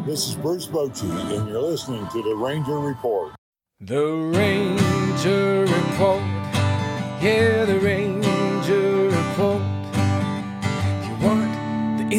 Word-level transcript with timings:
This 0.06 0.28
is 0.28 0.36
Bruce 0.36 0.68
Bochy, 0.68 1.10
and 1.38 1.48
you're 1.48 1.62
listening 1.62 2.06
to 2.08 2.22
the 2.24 2.36
Ranger 2.36 2.80
Report. 2.80 3.34
The 3.80 4.04
Ranger 4.06 5.62
Report. 5.62 6.22
Yeah, 7.22 7.66
the 7.66 7.80
Ranger 7.80 8.31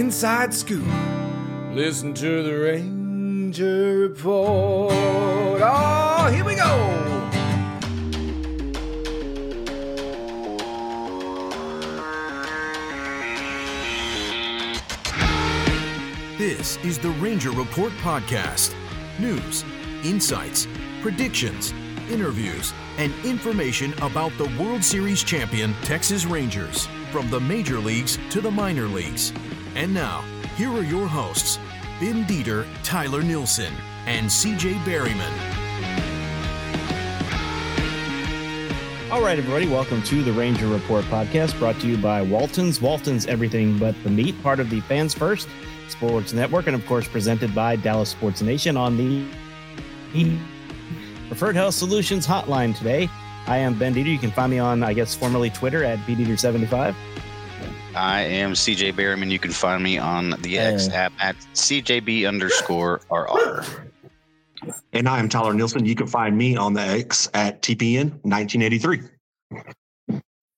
inside 0.03 0.53
scoop, 0.53 0.85
listen 1.71 2.13
to 2.13 2.43
the 2.43 2.59
Ranger 2.59 3.99
Report. 3.99 4.93
Oh, 5.63 6.29
here 6.35 6.45
we 6.45 6.57
go. 6.57 7.21
This 16.37 16.79
is 16.79 16.99
the 16.99 17.11
Ranger 17.21 17.53
Report 17.53 17.93
Podcast. 18.01 18.75
News, 19.21 19.65
insights, 20.03 20.67
predictions, 21.01 21.73
interviews, 22.11 22.73
and 22.99 23.15
information 23.25 23.95
about 24.03 24.37
the 24.37 24.53
World 24.61 24.83
Series 24.83 25.23
champion 25.23 25.73
Texas 25.85 26.25
Rangers 26.25 26.89
from 27.13 27.31
the 27.31 27.39
major 27.39 27.79
leagues 27.79 28.19
to 28.31 28.41
the 28.41 28.51
minor 28.51 28.89
leagues. 28.89 29.33
And 29.75 29.95
now, 29.95 30.21
here 30.57 30.71
are 30.71 30.83
your 30.83 31.07
hosts, 31.07 31.59
Ben 31.99 32.27
Dieter, 32.27 32.67
Tyler 32.83 33.23
Nilson, 33.23 33.73
and 34.05 34.27
CJ 34.27 34.75
Berryman. 34.85 35.33
All 39.11 39.23
right, 39.23 39.39
everybody, 39.39 39.67
welcome 39.67 40.03
to 40.03 40.23
the 40.23 40.33
Ranger 40.33 40.67
Report 40.67 41.07
podcast 41.07 41.59
brought 41.59 41.81
to 41.81 41.87
you 41.87 41.97
by 41.97 42.21
Walton's. 42.21 42.83
Walton's 42.83 43.25
Everything 43.27 43.79
But 43.79 43.95
the 44.05 44.11
Meat, 44.11 44.41
part 44.43 44.61
of 44.61 44.69
the 44.69 44.81
Fans 44.83 45.15
First 45.15 45.49
Sports 45.89 46.35
Network, 46.35 46.67
and 46.67 46.77
of 46.77 46.85
course, 46.85 47.09
presented 47.09 47.55
by 47.55 47.77
Dallas 47.77 48.11
Sports 48.11 48.43
Nation 48.43 48.77
on 48.77 48.99
the 48.99 49.27
Preferred 51.29 51.57
Health 51.57 51.75
Solutions 51.75 52.27
hotline 52.27 52.77
today. 52.77 53.09
I 53.47 53.57
am 53.57 53.79
Ben 53.79 53.95
Dieter. 53.95 54.13
You 54.13 54.19
can 54.19 54.33
find 54.33 54.51
me 54.51 54.59
on, 54.59 54.83
I 54.83 54.93
guess, 54.93 55.15
formerly 55.15 55.49
Twitter 55.49 55.83
at 55.83 55.99
BDeter75. 56.01 56.95
I 57.95 58.23
am 58.23 58.53
CJ 58.53 58.95
Berryman. 58.95 59.31
You 59.31 59.39
can 59.39 59.51
find 59.51 59.83
me 59.83 59.99
on 59.99 60.31
the 60.41 60.59
X 60.59 60.89
app 60.89 61.13
at 61.21 61.37
CJB 61.55 62.27
underscore 62.27 63.01
RR. 63.11 63.65
And 64.93 65.09
I 65.09 65.19
am 65.19 65.29
Tyler 65.29 65.53
Nielsen. 65.53 65.85
You 65.85 65.95
can 65.95 66.07
find 66.07 66.37
me 66.37 66.57
on 66.57 66.73
the 66.73 66.81
X 66.81 67.29
at 67.35 67.61
TPN 67.63 68.13
1983. 68.23 69.01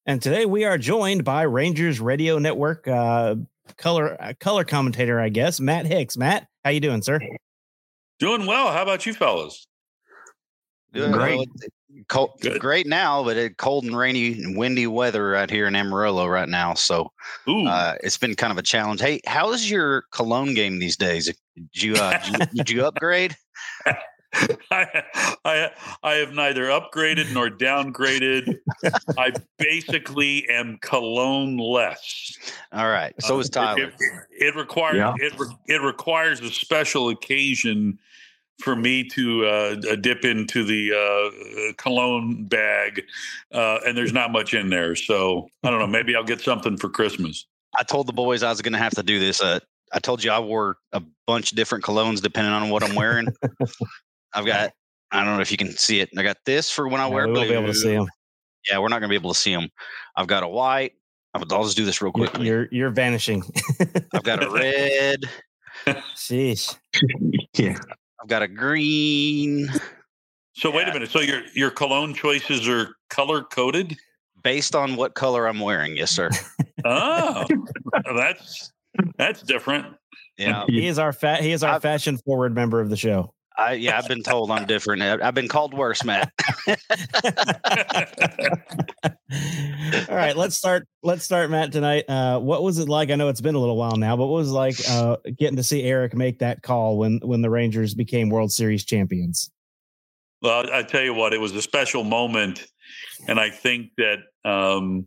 And 0.06 0.22
today 0.22 0.46
we 0.46 0.64
are 0.64 0.78
joined 0.78 1.24
by 1.24 1.42
Rangers 1.42 2.00
Radio 2.00 2.38
Network 2.38 2.86
uh, 2.86 3.36
color 3.78 4.20
uh, 4.22 4.34
color 4.38 4.64
commentator, 4.64 5.18
I 5.18 5.30
guess, 5.30 5.58
Matt 5.58 5.86
Hicks. 5.86 6.16
Matt, 6.16 6.46
how 6.64 6.70
you 6.70 6.80
doing, 6.80 7.02
sir? 7.02 7.18
Doing 8.18 8.46
well. 8.46 8.70
How 8.70 8.82
about 8.82 9.06
you 9.06 9.14
fellas? 9.14 9.66
Good. 10.92 11.12
Great. 11.12 11.36
Well, 11.36 11.46
it's 11.56 11.74
Cold, 12.08 12.32
Good. 12.40 12.60
great 12.60 12.86
now, 12.86 13.22
but 13.22 13.36
it 13.36 13.56
cold 13.56 13.84
and 13.84 13.96
rainy 13.96 14.32
and 14.32 14.56
windy 14.56 14.86
weather 14.86 15.28
right 15.30 15.48
here 15.48 15.66
in 15.66 15.76
Amarillo 15.76 16.26
right 16.26 16.48
now. 16.48 16.74
So 16.74 17.12
uh, 17.46 17.94
it's 18.02 18.16
been 18.18 18.34
kind 18.34 18.50
of 18.50 18.58
a 18.58 18.62
challenge. 18.62 19.00
Hey, 19.00 19.20
how's 19.26 19.70
your 19.70 20.04
cologne 20.12 20.54
game 20.54 20.78
these 20.80 20.96
days? 20.96 21.26
Did 21.26 21.82
you 21.82 21.94
uh, 21.94 22.18
did, 22.24 22.32
you, 22.40 22.46
did 22.56 22.70
you 22.70 22.84
upgrade? 22.86 23.36
I, 24.72 25.02
I 25.44 25.70
I 26.02 26.12
have 26.14 26.32
neither 26.32 26.64
upgraded 26.64 27.32
nor 27.32 27.48
downgraded. 27.48 28.58
I 29.16 29.32
basically 29.58 30.48
am 30.48 30.78
cologne 30.82 31.56
less. 31.58 32.36
All 32.72 32.88
right. 32.88 33.14
So 33.20 33.36
Uh, 33.36 33.38
is 33.38 33.46
it- 33.48 33.52
Tyler. 33.52 33.82
It, 33.84 33.94
it 34.32 34.56
requires 34.56 34.96
Yeah. 34.96 35.14
it 35.18 35.38
re- 35.38 35.56
it 35.68 35.80
requires 35.82 36.40
a 36.40 36.50
special 36.50 37.10
occasion 37.10 37.98
for 38.60 38.76
me 38.76 39.04
to 39.10 39.46
uh, 39.46 39.76
uh, 39.90 39.96
dip 39.96 40.24
into 40.24 40.64
the 40.64 40.92
uh, 40.92 41.72
cologne 41.76 42.44
bag, 42.44 43.02
uh, 43.52 43.78
and 43.86 43.96
there's 43.96 44.12
not 44.12 44.32
much 44.32 44.54
in 44.54 44.70
there. 44.70 44.94
So 44.94 45.48
I 45.62 45.70
don't 45.70 45.78
know. 45.78 45.86
Maybe 45.86 46.14
I'll 46.16 46.24
get 46.24 46.40
something 46.40 46.76
for 46.76 46.88
Christmas. 46.88 47.46
I 47.76 47.82
told 47.82 48.06
the 48.06 48.12
boys 48.12 48.42
I 48.42 48.50
was 48.50 48.62
going 48.62 48.72
to 48.72 48.78
have 48.78 48.94
to 48.94 49.02
do 49.02 49.18
this. 49.18 49.40
Uh, 49.42 49.58
I 49.92 49.98
told 49.98 50.22
you 50.22 50.30
I 50.30 50.38
wore 50.38 50.76
a 50.92 51.02
bunch 51.26 51.52
of 51.52 51.56
different 51.56 51.84
colognes 51.84 52.22
depending 52.22 52.52
on 52.52 52.70
what 52.70 52.82
I'm 52.82 52.94
wearing. 52.94 53.28
I've 54.34 54.46
got. 54.46 54.72
I 55.10 55.24
don't 55.24 55.36
know 55.36 55.42
if 55.42 55.52
you 55.52 55.56
can 55.56 55.70
see 55.70 56.00
it. 56.00 56.10
I 56.18 56.22
got 56.24 56.38
this 56.44 56.70
for 56.70 56.88
when 56.88 57.00
I 57.00 57.06
wear 57.06 57.28
we 57.28 57.34
blue. 57.34 57.40
won't 57.40 57.50
be 57.50 57.54
able 57.54 57.66
to 57.68 57.74
see 57.74 57.92
him. 57.92 58.08
Yeah, 58.68 58.78
we're 58.78 58.88
not 58.88 58.98
going 59.00 59.08
to 59.08 59.12
be 59.12 59.14
able 59.14 59.32
to 59.32 59.38
see 59.38 59.54
them. 59.54 59.68
I've 60.16 60.26
got 60.26 60.42
a 60.42 60.48
white. 60.48 60.92
I'll 61.34 61.44
I'll 61.52 61.64
just 61.64 61.76
do 61.76 61.84
this 61.84 62.00
real 62.00 62.12
You're 62.16 62.42
you're, 62.42 62.68
you're 62.70 62.90
vanishing. 62.90 63.42
I've 64.12 64.22
got 64.22 64.42
a 64.42 64.50
red. 64.52 65.20
Sheesh. 66.16 66.76
Yeah. 67.56 67.78
I've 68.24 68.28
got 68.30 68.40
a 68.42 68.48
green. 68.48 69.68
So 70.54 70.70
wait 70.70 70.88
a 70.88 70.92
minute. 70.94 71.10
So 71.10 71.20
your 71.20 71.42
your 71.54 71.70
cologne 71.70 72.14
choices 72.14 72.66
are 72.66 72.96
color 73.10 73.42
coded? 73.44 73.98
Based 74.42 74.74
on 74.74 74.96
what 74.96 75.14
color 75.14 75.46
I'm 75.46 75.60
wearing, 75.60 75.94
yes, 75.94 76.10
sir. 76.10 76.30
Oh, 76.86 77.44
that's 78.16 78.72
that's 79.18 79.42
different. 79.42 79.94
Yeah, 80.38 80.64
He 80.66 80.86
is 80.86 80.98
our 80.98 81.12
fa- 81.12 81.36
he 81.36 81.52
is 81.52 81.62
our 81.62 81.74
I've- 81.74 81.82
fashion 81.82 82.16
forward 82.16 82.54
member 82.54 82.80
of 82.80 82.88
the 82.88 82.96
show. 82.96 83.33
I, 83.56 83.74
yeah, 83.74 83.96
I've 83.96 84.08
been 84.08 84.22
told 84.22 84.50
I'm 84.50 84.66
different. 84.66 85.02
I've 85.02 85.34
been 85.34 85.48
called 85.48 85.74
worse, 85.74 86.02
Matt. 86.04 86.32
All 90.08 90.16
right, 90.16 90.36
let's 90.36 90.56
start. 90.56 90.88
Let's 91.02 91.24
start, 91.24 91.50
Matt, 91.50 91.70
tonight. 91.70 92.04
Uh, 92.08 92.40
what 92.40 92.64
was 92.64 92.78
it 92.78 92.88
like? 92.88 93.10
I 93.10 93.14
know 93.14 93.28
it's 93.28 93.40
been 93.40 93.54
a 93.54 93.60
little 93.60 93.76
while 93.76 93.96
now, 93.96 94.16
but 94.16 94.26
what 94.26 94.38
was 94.38 94.50
it 94.50 94.54
like 94.54 94.76
uh, 94.90 95.16
getting 95.38 95.56
to 95.56 95.62
see 95.62 95.84
Eric 95.84 96.14
make 96.14 96.40
that 96.40 96.62
call 96.62 96.98
when 96.98 97.20
when 97.22 97.42
the 97.42 97.50
Rangers 97.50 97.94
became 97.94 98.28
World 98.28 98.50
Series 98.50 98.84
champions? 98.84 99.50
Well, 100.42 100.68
I 100.72 100.82
tell 100.82 101.02
you 101.02 101.14
what, 101.14 101.32
it 101.32 101.40
was 101.40 101.54
a 101.54 101.62
special 101.62 102.02
moment, 102.02 102.66
and 103.28 103.38
I 103.38 103.50
think 103.50 103.90
that 103.98 104.18
um, 104.44 105.06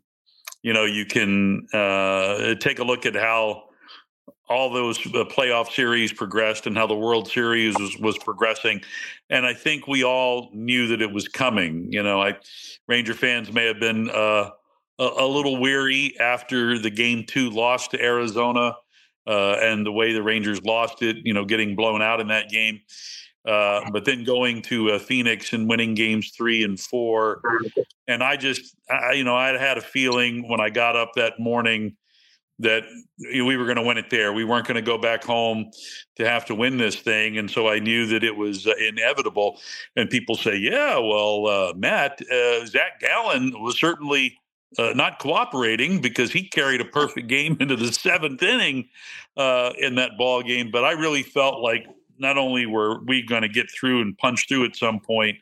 you 0.61 0.71
know 0.71 0.85
you 0.85 1.05
can 1.05 1.67
uh, 1.73 2.55
take 2.55 2.79
a 2.79 2.83
look 2.85 3.05
at 3.05 3.15
how 3.15 3.66
all 4.49 4.71
those 4.71 4.97
uh, 5.07 5.25
playoff 5.25 5.71
series 5.71 6.13
progressed 6.13 6.67
and 6.67 6.77
how 6.77 6.87
the 6.87 6.95
World 6.95 7.29
Series 7.29 7.77
was, 7.77 7.97
was, 7.97 8.17
progressing. 8.17 8.81
And 9.29 9.45
I 9.45 9.53
think 9.53 9.87
we 9.87 10.03
all 10.03 10.49
knew 10.53 10.87
that 10.87 11.01
it 11.01 11.11
was 11.11 11.27
coming. 11.27 11.91
You 11.91 12.03
know, 12.03 12.21
I 12.21 12.37
Ranger 12.87 13.13
fans 13.13 13.51
may 13.51 13.65
have 13.65 13.79
been 13.79 14.09
uh, 14.09 14.51
a, 14.99 15.03
a, 15.03 15.27
little 15.27 15.59
weary 15.59 16.17
after 16.19 16.79
the 16.79 16.89
game 16.89 17.25
two 17.27 17.49
loss 17.49 17.89
to 17.89 18.01
Arizona 18.01 18.75
uh, 19.27 19.57
and 19.59 19.85
the 19.85 19.91
way 19.91 20.13
the 20.13 20.23
Rangers 20.23 20.63
lost 20.63 21.01
it. 21.01 21.17
You 21.23 21.33
know, 21.33 21.43
getting 21.43 21.75
blown 21.75 22.01
out 22.01 22.21
in 22.21 22.27
that 22.27 22.49
game. 22.49 22.81
Uh, 23.45 23.81
but 23.91 24.03
then 24.03 24.25
going 24.25 24.61
to 24.61 24.91
uh, 24.91 24.99
Phoenix 24.99 25.53
and 25.53 25.69
winning 25.69 25.93
games 25.93 26.31
three 26.31 26.63
and 26.63 26.77
four, 26.77 27.41
and 28.05 28.21
I 28.21 28.35
just, 28.35 28.75
I, 28.89 29.13
you 29.13 29.23
know, 29.23 29.37
I 29.37 29.57
had 29.57 29.77
a 29.77 29.81
feeling 29.81 30.49
when 30.49 30.59
I 30.59 30.69
got 30.69 30.97
up 30.97 31.13
that 31.15 31.39
morning 31.39 31.95
that 32.59 32.83
we 33.19 33.55
were 33.55 33.65
going 33.65 33.77
to 33.77 33.83
win 33.83 33.97
it 33.97 34.09
there. 34.09 34.33
We 34.33 34.43
weren't 34.43 34.65
going 34.65 34.75
to 34.75 34.81
go 34.81 34.97
back 34.97 35.23
home 35.23 35.69
to 36.15 36.27
have 36.27 36.45
to 36.45 36.55
win 36.55 36.77
this 36.77 36.95
thing. 36.95 37.37
And 37.37 37.49
so 37.49 37.67
I 37.67 37.79
knew 37.79 38.07
that 38.07 38.23
it 38.23 38.35
was 38.35 38.65
uh, 38.65 38.73
inevitable. 38.79 39.59
And 39.95 40.09
people 40.09 40.35
say, 40.35 40.55
yeah, 40.57 40.97
well, 40.97 41.45
uh, 41.45 41.73
Matt, 41.75 42.19
uh, 42.31 42.65
Zach 42.65 42.99
Gallen 42.99 43.53
was 43.61 43.79
certainly 43.79 44.39
uh, 44.79 44.93
not 44.95 45.19
cooperating 45.19 46.01
because 46.01 46.31
he 46.31 46.47
carried 46.47 46.81
a 46.81 46.85
perfect 46.99 47.27
game 47.27 47.57
into 47.59 47.75
the 47.75 47.93
seventh 47.93 48.41
inning 48.41 48.89
uh, 49.35 49.71
in 49.77 49.95
that 49.95 50.17
ball 50.17 50.41
game. 50.41 50.71
But 50.71 50.83
I 50.83 50.93
really 50.93 51.23
felt 51.23 51.61
like 51.61 51.85
not 52.17 52.37
only 52.37 52.65
were 52.65 53.03
we 53.03 53.21
going 53.21 53.43
to 53.43 53.49
get 53.49 53.69
through 53.69 54.01
and 54.01 54.17
punch 54.17 54.47
through 54.47 54.65
at 54.65 54.75
some 54.75 54.99
point, 54.99 55.37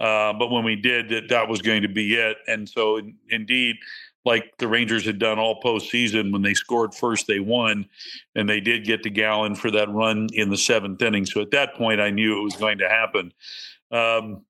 uh, 0.00 0.32
but 0.32 0.50
when 0.50 0.64
we 0.64 0.76
did, 0.76 1.10
that 1.10 1.28
that 1.28 1.48
was 1.48 1.60
going 1.60 1.82
to 1.82 1.88
be 1.88 2.14
it. 2.14 2.38
And 2.48 2.68
so, 2.68 2.96
in, 2.96 3.14
indeed, 3.28 3.76
like 4.24 4.52
the 4.58 4.68
Rangers 4.68 5.04
had 5.04 5.18
done 5.18 5.38
all 5.38 5.60
postseason. 5.60 6.32
When 6.32 6.42
they 6.42 6.54
scored 6.54 6.94
first, 6.94 7.26
they 7.26 7.40
won, 7.40 7.86
and 8.34 8.48
they 8.48 8.60
did 8.60 8.84
get 8.84 9.02
to 9.04 9.10
Gallen 9.10 9.54
for 9.54 9.70
that 9.70 9.88
run 9.90 10.28
in 10.32 10.50
the 10.50 10.56
seventh 10.56 11.00
inning. 11.02 11.26
So 11.26 11.40
at 11.40 11.50
that 11.52 11.74
point, 11.74 12.00
I 12.00 12.10
knew 12.10 12.38
it 12.38 12.44
was 12.44 12.56
going 12.56 12.78
to 12.78 12.88
happen. 12.88 13.32
Um, 13.90 14.44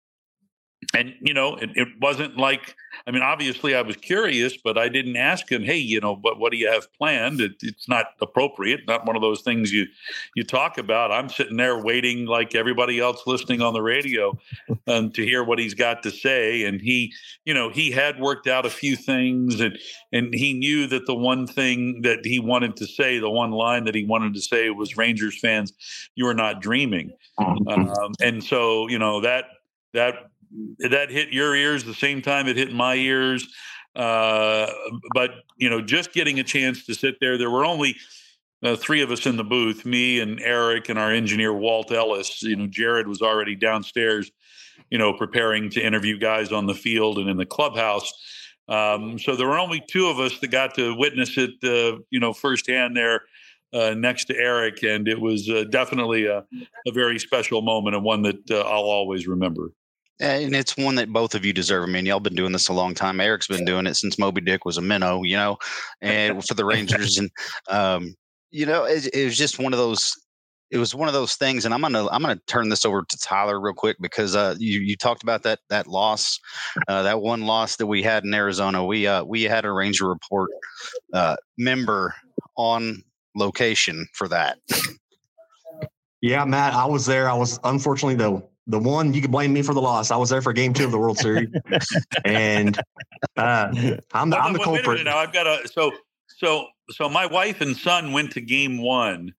and 0.95 1.15
you 1.21 1.35
know, 1.35 1.57
it, 1.57 1.71
it 1.75 1.89
wasn't 2.01 2.37
like 2.37 2.75
I 3.07 3.11
mean, 3.13 3.23
obviously, 3.23 3.75
I 3.75 3.83
was 3.83 3.97
curious, 3.97 4.57
but 4.57 4.77
I 4.77 4.89
didn't 4.89 5.17
ask 5.17 5.51
him, 5.51 5.63
"Hey, 5.63 5.77
you 5.77 6.01
know, 6.01 6.17
what 6.17 6.39
what 6.39 6.53
do 6.53 6.59
you 6.59 6.71
have 6.71 6.93
planned?" 6.95 7.41
It, 7.41 7.53
it's 7.63 7.89
not 7.89 8.07
appropriate, 8.21 8.87
not 8.87 9.07
one 9.07 9.15
of 9.15 9.23
those 9.23 9.43
things 9.43 9.73
you 9.73 9.87
you 10.35 10.43
talk 10.43 10.79
about. 10.79 11.13
I'm 11.13 11.29
sitting 11.29 11.57
there 11.57 11.79
waiting, 11.79 12.27
like 12.27 12.55
everybody 12.55 12.99
else 12.99 13.23
listening 13.27 13.63
on 13.63 13.75
the 13.75 13.83
radio, 13.83 14.39
um, 14.87 15.11
to 15.13 15.25
hear 15.25 15.45
what 15.45 15.59
he's 15.59 15.75
got 15.75 16.03
to 16.03 16.11
say. 16.11 16.65
And 16.65 16.81
he, 16.81 17.13
you 17.45 17.55
know, 17.55 17.69
he 17.69 17.91
had 17.91 18.19
worked 18.19 18.47
out 18.47 18.67
a 18.67 18.71
few 18.71 18.97
things, 18.97 19.61
and 19.61 19.79
and 20.13 20.35
he 20.35 20.53
knew 20.53 20.87
that 20.89 21.07
the 21.07 21.15
one 21.15 21.47
thing 21.47 22.03
that 22.03 22.21
he 22.25 22.39
wanted 22.39 22.77
to 22.77 22.87
say, 22.87 23.19
the 23.19 23.31
one 23.31 23.53
line 23.53 23.85
that 23.85 23.95
he 23.95 24.05
wanted 24.05 24.35
to 24.35 24.41
say, 24.41 24.71
was 24.71 24.97
Rangers 24.97 25.39
fans, 25.39 25.73
you 26.17 26.27
are 26.27 26.35
not 26.35 26.61
dreaming. 26.61 27.13
Mm-hmm. 27.39 27.69
Um, 27.69 28.13
and 28.21 28.43
so, 28.43 28.89
you 28.89 28.99
know 28.99 29.21
that 29.21 29.45
that 29.95 30.30
that 30.79 31.11
hit 31.11 31.33
your 31.33 31.55
ears 31.55 31.85
the 31.85 31.95
same 31.95 32.23
time 32.23 32.49
it 32.49 32.57
hit 32.57 32.73
my 32.73 32.95
ears. 32.95 33.47
Uh, 33.95 34.67
but 35.15 35.31
you 35.57 35.69
know, 35.69 35.81
just 35.81 36.13
getting 36.13 36.39
a 36.39 36.45
chance 36.45 36.87
to 36.87 36.95
sit 36.95 37.17
there. 37.21 37.37
There 37.37 37.51
were 37.51 37.65
only 37.65 37.97
uh, 38.63 38.77
three 38.77 39.03
of 39.03 39.11
us 39.11 39.27
in 39.27 39.37
the 39.37 39.45
booth, 39.45 39.85
me 39.85 40.21
and 40.21 40.41
Eric 40.41 40.89
and 40.89 40.99
our 40.99 41.11
engineer 41.13 41.53
Walt 41.53 41.91
Ellis. 41.91 42.43
You 42.43 42.57
know, 42.57 42.67
Jared 42.67 43.09
was 43.09 43.23
already 43.23 43.57
downstairs, 43.57 44.31
you 44.91 44.99
know, 44.99 45.13
preparing 45.13 45.71
to 45.71 45.85
interview 45.85 46.19
guys 46.19 46.53
on 46.53 46.67
the 46.67 46.75
field 46.75 47.19
and 47.19 47.29
in 47.29 47.37
the 47.37 47.47
clubhouse. 47.47 48.13
Um, 48.69 49.19
so 49.19 49.35
there 49.35 49.49
were 49.49 49.59
only 49.59 49.83
two 49.89 50.07
of 50.07 50.21
us 50.21 50.39
that 50.39 50.49
got 50.49 50.75
to 50.77 50.95
witness 50.95 51.37
it, 51.37 51.51
uh, 51.65 51.99
you 52.11 52.21
know, 52.21 52.33
firsthand 52.33 52.97
there 52.97 53.23
uh, 53.73 53.95
next 53.97 54.27
to 54.27 54.37
Eric, 54.37 54.83
and 54.85 55.09
it 55.09 55.21
was 55.21 55.49
uh, 55.49 55.65
definitely 55.71 56.27
a, 56.27 56.45
a, 56.87 56.93
very 56.93 57.19
special 57.19 57.63
moment 57.63 57.97
and 57.97 58.05
one 58.05 58.23
that 58.23 58.51
uh, 58.51 58.61
I'll 58.61 58.85
always 58.85 59.27
remember. 59.27 59.73
And 60.21 60.55
it's 60.55 60.77
one 60.77 60.97
that 60.97 61.13
both 61.13 61.35
of 61.35 61.45
you 61.45 61.53
deserve. 61.53 61.89
I 61.89 61.91
mean, 61.91 62.05
y'all 62.05 62.21
been 62.21 62.35
doing 62.35 62.53
this 62.53 62.69
a 62.69 62.75
long 62.75 62.95
time. 62.95 63.21
Eric's 63.21 63.47
been 63.47 63.65
doing 63.65 63.87
it 63.87 63.95
since 63.95 64.19
Moby 64.19 64.43
Dick 64.43 64.65
was 64.67 64.77
a 64.77 64.83
minnow, 64.83 65.23
you 65.23 65.37
know, 65.37 65.57
and 66.03 66.45
for 66.47 66.55
the 66.55 66.65
Rangers. 66.65 67.19
And 67.19 67.31
um, 67.69 68.15
you 68.51 68.67
know, 68.67 68.85
it, 68.85 69.09
it, 69.15 69.25
was 69.25 69.39
just 69.39 69.59
one 69.59 69.73
of 69.73 69.79
those. 69.79 70.13
It 70.71 70.79
was 70.79 70.95
one 70.95 71.09
of 71.09 71.15
those 71.15 71.35
things, 71.35 71.65
and 71.65 71.75
I'm 71.75 71.81
gonna 71.81 72.07
I'm 72.09 72.23
gonna 72.23 72.39
turn 72.47 72.69
this 72.69 72.85
over 72.85 73.03
to 73.03 73.19
Tyler 73.19 73.61
real 73.61 73.75
quick 73.75 73.97
because 74.01 74.37
uh, 74.37 74.55
you 74.59 74.81
you 74.81 74.97
talked 74.97 75.23
about 75.23 75.43
that 75.45 75.61
that 75.69 75.87
loss, 75.87 76.39
uh, 76.87 77.03
that 77.03 77.21
one 77.21 77.43
loss 77.43 77.77
that 77.77 77.87
we 77.87 78.03
had 78.03 78.25
in 78.25 78.35
Arizona. 78.35 78.85
We 78.85 79.07
uh, 79.07 79.25
we 79.25 79.45
had 79.45 79.65
a 79.65 79.73
Ranger 79.73 80.09
Report 80.09 80.51
uh, 81.13 81.37
member 81.59 82.15
on 82.57 83.03
location 83.35 84.07
for 84.13 84.29
that. 84.29 84.59
Yeah, 86.21 86.45
Matt, 86.45 86.75
I 86.75 86.85
was 86.85 87.07
there. 87.07 87.31
I 87.31 87.35
was 87.35 87.59
unfortunately 87.65 88.17
the 88.17 88.43
the 88.67 88.79
one 88.79 89.15
you 89.15 89.23
can 89.23 89.31
blame 89.31 89.53
me 89.53 89.63
for 89.63 89.75
the 89.75 89.81
loss. 89.81 90.11
I 90.11 90.17
was 90.17 90.31
there 90.31 90.43
for 90.43 90.53
Game 90.53 90.73
Two 90.73 90.85
of 90.85 90.91
the 90.91 90.99
World 90.99 91.19
Series, 91.19 91.49
and 92.25 92.77
uh, 93.37 93.73
I'm 94.13 94.31
the, 94.31 94.39
I'm 94.39 94.53
the 94.53 94.61
culprit. 94.61 95.05
Now 95.05 95.19
I've 95.19 95.33
got 95.33 95.47
a 95.47 95.67
so 95.69 95.93
so 96.29 96.67
so 96.91 97.09
my 97.09 97.27
wife 97.27 97.61
and 97.61 97.77
son 97.77 98.13
went 98.13 98.33
to 98.33 98.41
Game 98.41 98.79
One, 98.79 99.35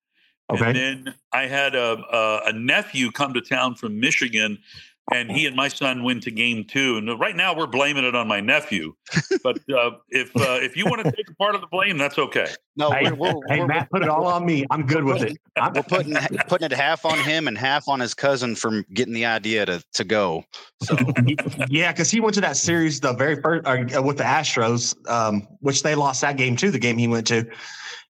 okay. 0.52 0.66
and 0.66 0.76
then 0.76 1.16
I 1.32 1.48
had 1.48 1.76
a, 1.76 1.98
a 2.12 2.42
a 2.48 2.54
nephew 2.54 3.12
come 3.12 3.34
to 3.34 3.42
town 3.42 3.76
from 3.76 4.00
Michigan 4.00 4.58
and 5.14 5.32
he 5.32 5.46
and 5.46 5.56
my 5.56 5.68
son 5.68 6.04
went 6.04 6.24
to 6.24 6.32
game 6.32 6.64
two. 6.64 6.98
And 6.98 7.20
right 7.20 7.36
now 7.36 7.56
we're 7.56 7.68
blaming 7.68 8.04
it 8.04 8.16
on 8.16 8.28
my 8.28 8.40
nephew. 8.40 8.94
But 9.44 9.58
uh, 9.70 9.92
if 10.10 10.36
uh, 10.36 10.60
if 10.62 10.76
you 10.76 10.86
want 10.86 11.04
to 11.04 11.12
take 11.12 11.30
a 11.30 11.36
part 11.36 11.56
of 11.56 11.62
the 11.62 11.68
blame, 11.68 11.98
that's 11.98 12.18
okay. 12.18 12.48
No, 12.78 12.92
hey, 12.92 13.12
we're, 13.12 13.34
we're, 13.34 13.48
hey 13.48 13.60
we're, 13.60 13.68
Matt, 13.68 13.90
put 13.90 14.02
it 14.02 14.10
all 14.10 14.26
on 14.26 14.46
me. 14.46 14.66
I'm 14.72 14.86
good 14.86 15.04
with 15.04 15.22
it. 15.24 15.38
I'm, 15.58 15.74
we're 15.74 15.84
putting 15.84 16.16
putting 16.48 16.66
it 16.66 16.72
half 16.72 17.06
on 17.06 17.18
him 17.20 17.48
and 17.48 17.58
half 17.58 17.88
on 17.88 18.00
his 18.00 18.14
cousin 18.14 18.56
from 18.56 18.86
getting 18.94 19.14
the 19.14 19.26
idea 19.26 19.66
to 19.66 19.84
to 19.94 20.04
go. 20.04 20.44
So 20.84 20.98
yeah, 21.70 21.92
because 21.92 22.10
he 22.10 22.20
went 22.20 22.36
to 22.36 22.42
that 22.42 22.58
series 22.58 23.00
the 23.00 23.14
very 23.14 23.42
first 23.42 23.66
uh, 23.68 24.02
with 24.02 24.18
the 24.18 24.24
Astros, 24.24 24.96
um, 25.10 25.48
which 25.60 25.84
they 25.84 25.96
lost 25.96 26.22
that 26.22 26.38
game 26.38 26.56
too. 26.56 26.72
The 26.72 26.80
game 26.80 26.98
he 26.98 27.08
went 27.08 27.28
to. 27.28 27.46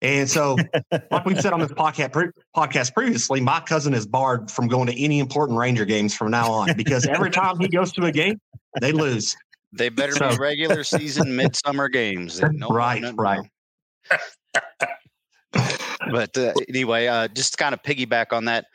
And 0.02 0.30
so, 0.30 0.58
like 1.12 1.26
we've 1.26 1.40
said 1.40 1.54
on 1.54 1.60
this 1.60 1.72
podcast 1.72 2.12
pre- 2.12 2.32
podcast 2.56 2.94
previously, 2.94 3.40
my 3.40 3.60
cousin 3.60 3.94
is 3.94 4.08
barred 4.08 4.50
from 4.50 4.68
going 4.68 4.88
to 4.88 5.00
any 5.00 5.20
important 5.20 5.60
Ranger 5.60 5.86
games 5.86 6.16
from 6.16 6.32
now 6.32 6.52
on 6.52 6.76
because 6.76 7.06
every 7.06 7.30
time 7.30 7.60
he 7.60 7.68
goes 7.68 7.92
to 7.94 8.06
a 8.06 8.12
game, 8.12 8.40
they 8.80 8.92
lose. 8.92 9.36
They 9.74 9.90
better 9.90 10.14
so. 10.14 10.30
be 10.30 10.38
regular 10.38 10.84
season 10.84 11.36
midsummer 11.36 11.88
games. 11.88 12.42
No 12.42 12.70
right, 12.70 13.04
right. 13.16 13.48
but 16.12 16.38
uh, 16.38 16.54
anyway, 16.68 17.08
uh, 17.08 17.28
just 17.30 17.58
kind 17.58 17.74
of 17.74 17.82
piggyback 17.84 18.34
on 18.34 18.46
that. 18.46 18.66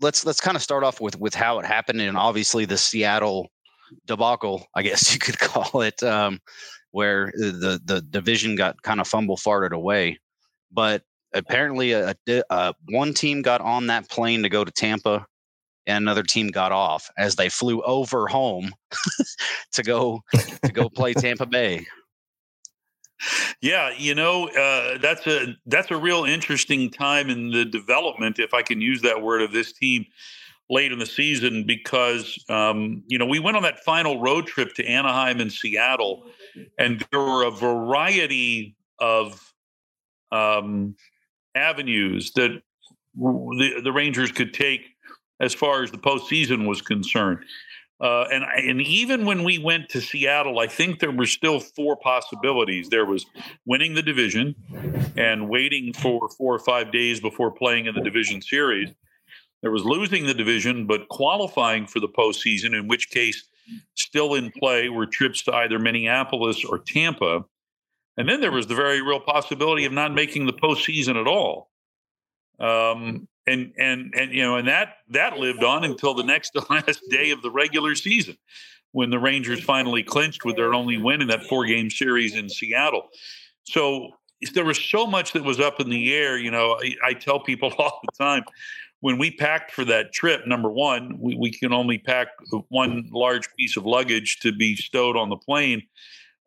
Let's 0.00 0.24
let's 0.24 0.40
kind 0.40 0.56
of 0.56 0.62
start 0.62 0.84
off 0.84 1.00
with 1.00 1.18
with 1.18 1.34
how 1.34 1.58
it 1.58 1.66
happened, 1.66 2.00
and 2.00 2.16
obviously 2.16 2.66
the 2.66 2.78
Seattle 2.78 3.50
debacle, 4.06 4.66
I 4.74 4.82
guess 4.82 5.12
you 5.12 5.18
could 5.18 5.38
call 5.40 5.82
it, 5.82 6.02
um, 6.02 6.40
where 6.92 7.32
the 7.36 7.80
the 7.84 8.00
division 8.00 8.54
got 8.54 8.80
kind 8.82 9.00
of 9.00 9.08
fumble 9.08 9.36
farted 9.36 9.72
away 9.72 10.18
but 10.72 11.02
apparently 11.34 11.92
a, 11.92 12.14
a, 12.28 12.42
a, 12.50 12.74
one 12.88 13.14
team 13.14 13.42
got 13.42 13.60
on 13.60 13.86
that 13.88 14.08
plane 14.08 14.42
to 14.42 14.48
go 14.48 14.64
to 14.64 14.72
Tampa 14.72 15.26
and 15.86 16.02
another 16.02 16.22
team 16.22 16.48
got 16.48 16.72
off 16.72 17.10
as 17.16 17.36
they 17.36 17.48
flew 17.48 17.82
over 17.82 18.26
home 18.26 18.72
to 19.72 19.82
go 19.82 20.20
to 20.64 20.72
go 20.72 20.88
play 20.88 21.12
Tampa 21.14 21.46
Bay. 21.46 21.86
Yeah, 23.62 23.90
you 23.96 24.14
know 24.14 24.48
uh, 24.48 24.98
that's 24.98 25.26
a 25.26 25.56
that's 25.66 25.90
a 25.90 25.96
real 25.96 26.24
interesting 26.24 26.90
time 26.90 27.30
in 27.30 27.50
the 27.50 27.64
development, 27.64 28.38
if 28.38 28.52
I 28.52 28.62
can 28.62 28.80
use 28.80 29.00
that 29.02 29.22
word, 29.22 29.42
of 29.42 29.52
this 29.52 29.72
team 29.72 30.04
late 30.68 30.90
in 30.90 30.98
the 30.98 31.06
season 31.06 31.64
because 31.64 32.42
um, 32.48 33.02
you 33.06 33.18
know 33.18 33.26
we 33.26 33.38
went 33.38 33.56
on 33.56 33.62
that 33.62 33.80
final 33.80 34.20
road 34.20 34.46
trip 34.46 34.74
to 34.74 34.84
Anaheim 34.84 35.40
and 35.40 35.50
Seattle, 35.50 36.24
and 36.78 37.04
there 37.10 37.20
were 37.20 37.44
a 37.44 37.50
variety 37.50 38.76
of 38.98 39.54
um, 40.32 40.96
avenues 41.54 42.32
that 42.32 42.62
the, 43.16 43.80
the 43.82 43.92
Rangers 43.92 44.32
could 44.32 44.52
take 44.52 44.82
as 45.40 45.54
far 45.54 45.82
as 45.82 45.90
the 45.90 45.98
postseason 45.98 46.66
was 46.66 46.80
concerned. 46.82 47.40
Uh, 47.98 48.24
and 48.30 48.44
and 48.44 48.82
even 48.82 49.24
when 49.24 49.42
we 49.42 49.56
went 49.56 49.88
to 49.88 50.02
Seattle, 50.02 50.58
I 50.58 50.66
think 50.66 50.98
there 50.98 51.10
were 51.10 51.24
still 51.24 51.60
four 51.60 51.96
possibilities. 51.96 52.90
There 52.90 53.06
was 53.06 53.24
winning 53.64 53.94
the 53.94 54.02
division 54.02 54.54
and 55.16 55.48
waiting 55.48 55.94
for 55.94 56.28
four 56.36 56.54
or 56.54 56.58
five 56.58 56.92
days 56.92 57.20
before 57.20 57.50
playing 57.50 57.86
in 57.86 57.94
the 57.94 58.02
division 58.02 58.42
series. 58.42 58.90
There 59.62 59.70
was 59.70 59.84
losing 59.84 60.26
the 60.26 60.34
division, 60.34 60.86
but 60.86 61.08
qualifying 61.08 61.86
for 61.86 61.98
the 62.00 62.08
postseason, 62.08 62.78
in 62.78 62.86
which 62.86 63.08
case, 63.08 63.44
still 63.94 64.34
in 64.34 64.52
play 64.52 64.90
were 64.90 65.06
trips 65.06 65.42
to 65.44 65.54
either 65.54 65.78
Minneapolis 65.78 66.64
or 66.66 66.78
Tampa. 66.78 67.46
And 68.16 68.28
then 68.28 68.40
there 68.40 68.52
was 68.52 68.66
the 68.66 68.74
very 68.74 69.02
real 69.02 69.20
possibility 69.20 69.84
of 69.84 69.92
not 69.92 70.14
making 70.14 70.46
the 70.46 70.52
postseason 70.52 71.20
at 71.20 71.26
all. 71.26 71.70
Um, 72.58 73.28
and 73.46 73.72
and 73.78 74.14
and 74.16 74.32
you 74.32 74.42
know, 74.42 74.56
and 74.56 74.66
that 74.68 74.96
that 75.10 75.38
lived 75.38 75.62
on 75.62 75.84
until 75.84 76.14
the 76.14 76.24
next 76.24 76.50
to 76.54 76.64
last 76.70 77.02
day 77.10 77.30
of 77.30 77.42
the 77.42 77.50
regular 77.50 77.94
season, 77.94 78.36
when 78.92 79.10
the 79.10 79.18
Rangers 79.18 79.62
finally 79.62 80.02
clinched 80.02 80.44
with 80.44 80.56
their 80.56 80.74
only 80.74 80.98
win 80.98 81.20
in 81.20 81.28
that 81.28 81.44
four 81.44 81.66
game 81.66 81.90
series 81.90 82.34
in 82.34 82.48
Seattle. 82.48 83.08
So 83.64 84.10
there 84.54 84.64
was 84.64 84.82
so 84.82 85.06
much 85.06 85.32
that 85.32 85.44
was 85.44 85.60
up 85.60 85.80
in 85.80 85.90
the 85.90 86.14
air. 86.14 86.38
You 86.38 86.50
know, 86.50 86.78
I, 86.82 86.94
I 87.08 87.12
tell 87.12 87.40
people 87.40 87.72
all 87.78 88.00
the 88.02 88.24
time 88.24 88.44
when 89.00 89.18
we 89.18 89.30
packed 89.30 89.72
for 89.72 89.84
that 89.84 90.12
trip, 90.12 90.46
number 90.46 90.70
one, 90.70 91.18
we, 91.20 91.36
we 91.36 91.50
can 91.50 91.72
only 91.72 91.98
pack 91.98 92.28
one 92.68 93.08
large 93.12 93.48
piece 93.56 93.76
of 93.76 93.84
luggage 93.84 94.38
to 94.40 94.52
be 94.52 94.74
stowed 94.76 95.16
on 95.16 95.28
the 95.28 95.36
plane. 95.36 95.82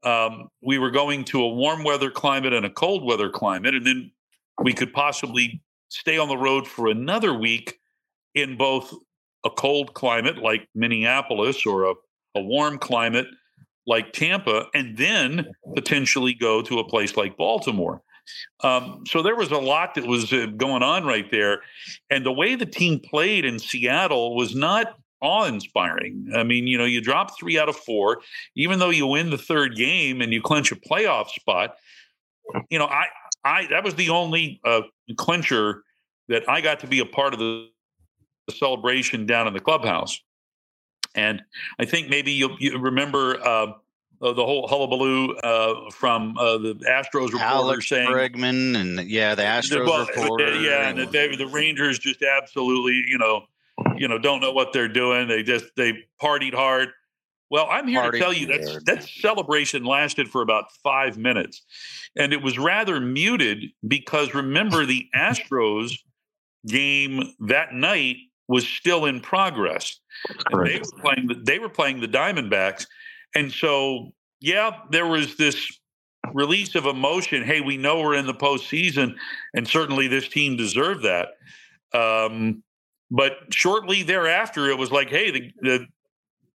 Um, 0.04 0.50
we 0.62 0.78
were 0.78 0.92
going 0.92 1.26
to 1.26 1.42
a 1.42 1.50
warm 1.50 1.84
weather 1.84 2.10
climate 2.10 2.54
and 2.54 2.66
a 2.66 2.70
cold 2.70 3.06
weather 3.06 3.30
climate, 3.30 3.76
and 3.76 3.86
then 3.86 4.12
we 4.62 4.74
could 4.74 4.94
possibly 4.94 5.62
stay 5.90 6.18
on 6.18 6.28
the 6.28 6.38
road 6.38 6.68
for 6.68 6.88
another 6.88 7.34
week 7.34 7.80
in 8.36 8.58
both 8.58 8.94
a 9.46 9.50
cold 9.50 9.94
climate 9.94 10.38
like 10.38 10.68
Minneapolis 10.76 11.66
or 11.66 11.86
a, 11.86 11.94
a 12.36 12.42
warm 12.42 12.78
climate 12.78 13.28
like 13.88 14.14
Tampa, 14.14 14.68
and 14.74 14.98
then 14.98 15.48
potentially 15.76 16.34
go 16.34 16.62
to 16.62 16.80
a 16.80 16.88
place 16.88 17.18
like 17.18 17.36
Baltimore. 17.38 18.04
Um, 18.64 19.04
so 19.08 19.24
there 19.24 19.36
was 19.36 19.52
a 19.52 19.58
lot 19.58 19.96
that 19.96 20.06
was 20.06 20.32
uh, 20.32 20.46
going 20.58 20.84
on 20.84 21.06
right 21.06 21.30
there. 21.32 21.62
And 22.12 22.24
the 22.24 22.32
way 22.32 22.54
the 22.54 22.68
team 22.68 23.00
played 23.00 23.46
in 23.46 23.58
Seattle 23.58 24.36
was 24.36 24.54
not 24.54 24.96
awe 25.22 25.46
inspiring. 25.46 26.32
I 26.36 26.44
mean, 26.44 26.68
you 26.68 26.78
know, 26.78 26.86
you 26.86 27.02
drop 27.02 27.38
three 27.38 27.60
out 27.60 27.70
of 27.70 27.76
four, 27.76 28.22
even 28.56 28.80
though 28.80 28.90
you 28.90 29.08
win 29.08 29.30
the 29.30 29.38
third 29.38 29.76
game 29.76 30.22
and 30.22 30.32
you 30.34 30.42
clinch 30.42 30.72
a 30.72 30.76
playoff 30.76 31.30
spot. 31.30 31.76
You 32.70 32.80
know, 32.80 32.86
I, 32.86 33.06
I, 33.44 33.68
that 33.68 33.84
was 33.84 33.96
the 33.96 34.10
only 34.10 34.60
uh, 34.64 34.82
clincher 35.18 35.84
that 36.30 36.48
I 36.50 36.62
got 36.62 36.80
to 36.82 36.88
be 36.88 37.00
a 37.00 37.06
part 37.06 37.34
of 37.34 37.40
the, 37.40 37.70
the 38.48 38.54
celebration 38.54 39.26
down 39.26 39.48
in 39.48 39.54
the 39.54 39.60
clubhouse. 39.60 40.20
And 41.16 41.42
I 41.80 41.86
think 41.86 42.10
maybe 42.10 42.32
you, 42.32 42.56
you 42.60 42.78
remember 42.78 43.40
uh, 43.46 43.74
uh, 44.22 44.34
the 44.34 44.46
whole 44.46 44.68
hullabaloo 44.68 45.34
uh, 45.38 45.90
from 45.92 46.38
uh, 46.38 46.58
the 46.58 46.76
Astros 46.88 47.32
reporter 47.32 47.44
Alex 47.44 47.90
saying 47.90 48.10
Bregman 48.10 48.76
and 48.76 49.10
yeah, 49.10 49.34
the 49.34 49.44
Astros 49.44 49.86
well, 49.86 50.06
reporter. 50.06 50.62
yeah, 50.62 50.90
and, 50.90 51.00
and- 51.00 51.12
they, 51.12 51.36
the 51.36 51.48
Rangers 51.48 52.00
just 52.00 52.22
absolutely, 52.22 53.04
you 53.08 53.18
know, 53.18 53.46
you 53.98 54.08
know, 54.08 54.18
don't 54.18 54.42
know 54.42 54.52
what 54.52 54.74
they're 54.74 54.88
doing. 54.88 55.28
They 55.28 55.44
just 55.44 55.66
they 55.76 55.94
partied 56.22 56.54
hard. 56.54 56.90
Well, 57.52 57.68
I'm 57.70 57.88
here 57.88 58.02
Partied 58.02 58.12
to 58.12 58.20
tell 58.20 58.34
you 58.34 58.48
that 58.48 58.82
that 58.86 59.04
celebration 59.04 59.84
lasted 59.84 60.30
for 60.30 60.42
about 60.42 60.66
five 60.84 61.18
minutes, 61.18 61.64
and 62.16 62.32
it 62.32 62.44
was 62.44 62.58
rather 62.60 63.00
muted 63.00 63.66
because 63.88 64.34
remember 64.34 64.86
the 64.86 65.08
Astros 65.16 65.94
game 66.68 67.34
that 67.40 67.74
night 67.74 68.18
was 68.48 68.68
still 68.68 69.06
in 69.06 69.20
progress. 69.22 70.00
And 70.52 70.68
they 70.68 70.80
were 70.80 71.02
playing 71.02 71.28
the, 71.28 71.42
they 71.44 71.60
were 71.60 71.70
playing 71.70 72.02
the 72.02 72.08
Diamondbacks, 72.08 72.86
and 73.36 73.52
so 73.52 74.12
yeah, 74.42 74.78
there 74.92 75.08
was 75.08 75.36
this 75.36 75.80
release 76.34 76.76
of 76.76 76.86
emotion. 76.86 77.44
Hey, 77.44 77.62
we 77.62 77.78
know 77.78 78.02
we're 78.02 78.16
in 78.16 78.28
the 78.28 78.34
postseason, 78.34 79.16
and 79.54 79.68
certainly 79.68 80.08
this 80.08 80.28
team 80.28 80.56
deserved 80.56 81.04
that. 81.04 81.30
Um, 81.94 82.64
but 83.12 83.34
shortly 83.52 84.04
thereafter, 84.04 84.70
it 84.70 84.78
was 84.78 84.92
like, 84.92 85.10
hey, 85.10 85.32
the, 85.32 85.52
the 85.62 85.88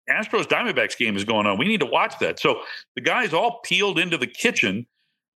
Astros 0.09 0.45
Diamondbacks 0.45 0.97
game 0.97 1.15
is 1.15 1.23
going 1.23 1.45
on. 1.45 1.57
We 1.57 1.67
need 1.67 1.79
to 1.79 1.85
watch 1.85 2.19
that. 2.19 2.39
So 2.39 2.61
the 2.95 3.01
guys 3.01 3.33
all 3.33 3.59
peeled 3.63 3.97
into 3.97 4.17
the 4.17 4.27
kitchen 4.27 4.85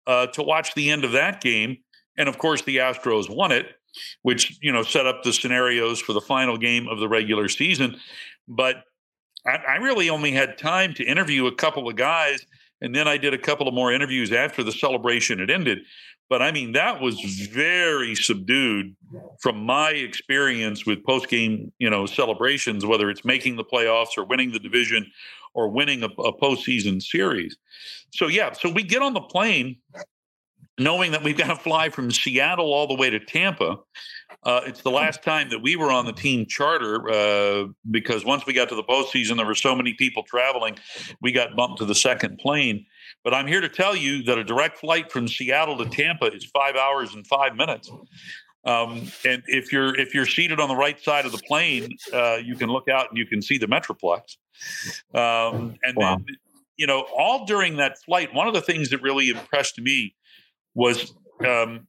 uh, 0.06 0.26
to 0.28 0.42
watch 0.42 0.75
the 0.75 0.90
end 0.90 1.04
of 1.04 1.12
that 1.12 1.40
game, 1.40 1.78
and 2.16 2.28
of 2.28 2.38
course, 2.38 2.62
the 2.62 2.78
Astros 2.78 3.35
won 3.35 3.52
it, 3.52 3.66
which 4.23 4.59
you 4.61 4.73
know 4.73 4.83
set 4.83 5.06
up 5.06 5.23
the 5.23 5.33
scenarios 5.33 6.00
for 6.00 6.12
the 6.12 6.21
final 6.21 6.56
game 6.56 6.88
of 6.88 6.99
the 6.99 7.09
regular 7.09 7.49
season. 7.49 7.97
But 8.49 8.85
I, 9.47 9.56
I 9.56 9.76
really 9.76 10.11
only 10.11 10.33
had 10.33 10.59
time 10.59 10.94
to 10.94 11.04
interview 11.04 11.47
a 11.47 11.54
couple 11.54 11.88
of 11.88 11.97
guys, 11.97 12.44
and 12.80 12.94
then 12.94 13.09
I 13.09 13.16
did 13.16 13.35
a 13.35 13.38
couple 13.38 13.68
of 13.68 13.75
more 13.75 13.92
interviews 13.92 14.33
after 14.33 14.62
the 14.62 14.73
celebration 14.73 15.38
had 15.38 15.50
ended. 15.50 15.80
But 16.31 16.43
I 16.43 16.52
mean, 16.52 16.73
that 16.73 17.00
was 17.00 17.21
very 17.52 18.14
subdued 18.14 18.97
from 19.40 19.64
my 19.64 19.90
experience 19.90 20.87
with 20.87 21.04
post 21.04 21.28
game, 21.28 21.73
you 21.78 21.90
know, 21.90 22.07
celebrations, 22.07 22.87
whether 22.87 23.11
it's 23.11 23.25
making 23.25 23.57
the 23.57 23.64
playoffs 23.64 24.16
or 24.16 24.25
winning 24.25 24.52
the 24.52 24.59
division 24.59 25.11
or 25.52 25.69
winning 25.69 26.02
a, 26.02 26.07
a 26.07 26.37
postseason 26.37 27.02
series. 27.02 27.57
So 28.12 28.26
yeah, 28.26 28.52
so 28.52 28.71
we 28.71 28.83
get 28.83 29.02
on 29.02 29.14
the 29.14 29.21
plane 29.21 29.76
knowing 30.78 31.12
that 31.12 31.23
we've 31.23 31.37
got 31.37 31.49
to 31.49 31.57
fly 31.57 31.88
from 31.88 32.11
Seattle 32.11 32.73
all 32.73 32.87
the 32.87 32.95
way 32.95 33.11
to 33.11 33.21
Tampa. 33.21 33.76
Uh, 34.45 34.61
it's 34.67 34.83
the 34.83 34.91
last 34.91 35.23
time 35.23 35.49
that 35.51 35.61
we 35.61 35.75
were 35.77 35.91
on 35.91 36.05
the 36.05 36.13
team 36.13 36.45
charter 36.47 37.09
uh, 37.09 37.67
because 37.91 38.25
once 38.25 38.45
we 38.47 38.53
got 38.53 38.69
to 38.69 38.75
the 38.75 38.85
postseason, 38.85 39.37
there 39.37 39.47
were 39.47 39.55
so 39.55 39.75
many 39.75 39.95
people 39.95 40.23
traveling, 40.23 40.77
we 41.23 41.33
got 41.33 41.57
bumped 41.57 41.79
to 41.79 41.87
the 41.87 41.95
second 41.95 42.39
plane. 42.39 42.85
But 43.23 43.33
I'm 43.33 43.47
here 43.47 43.63
to 43.63 43.69
tell 43.71 43.97
you 43.97 44.23
that 44.25 44.37
a 44.37 44.45
direct 44.45 44.79
flight 44.79 45.11
from 45.11 45.29
Seattle 45.29 45.79
to 45.79 45.87
Tampa 45.87 46.27
is 46.27 46.45
five 46.45 46.77
hours 46.77 47.15
and 47.15 47.27
five 47.27 47.57
minutes. 47.57 47.91
Um, 48.67 49.11
and 49.27 49.43
if 49.47 49.73
you're 49.73 49.99
if 49.99 50.15
you're 50.15 50.27
seated 50.27 50.59
on 50.59 50.69
the 50.69 50.77
right 50.77 50.99
side 51.03 51.27
of 51.27 51.33
the 51.33 51.43
plane, 51.47 51.97
uh, 52.13 52.37
you 52.37 52.55
can 52.55 52.69
look 52.71 52.89
out 52.89 53.09
and 53.11 53.19
you 53.19 53.27
can 53.27 53.43
see 53.43 53.59
the 53.59 53.67
Metroplex. 53.67 54.37
Um, 55.15 55.77
and 55.83 55.97
Wow. 55.97 56.17
then, 56.17 56.37
you 56.77 56.87
know, 56.87 57.07
all 57.17 57.45
during 57.45 57.77
that 57.77 57.99
flight, 58.03 58.33
one 58.35 58.49
of 58.49 58.55
the 58.55 58.63
things 58.63 58.91
that 58.91 59.03
really 59.03 59.29
impressed 59.29 59.79
me 59.79 60.15
was 60.75 61.15
um, 61.47 61.87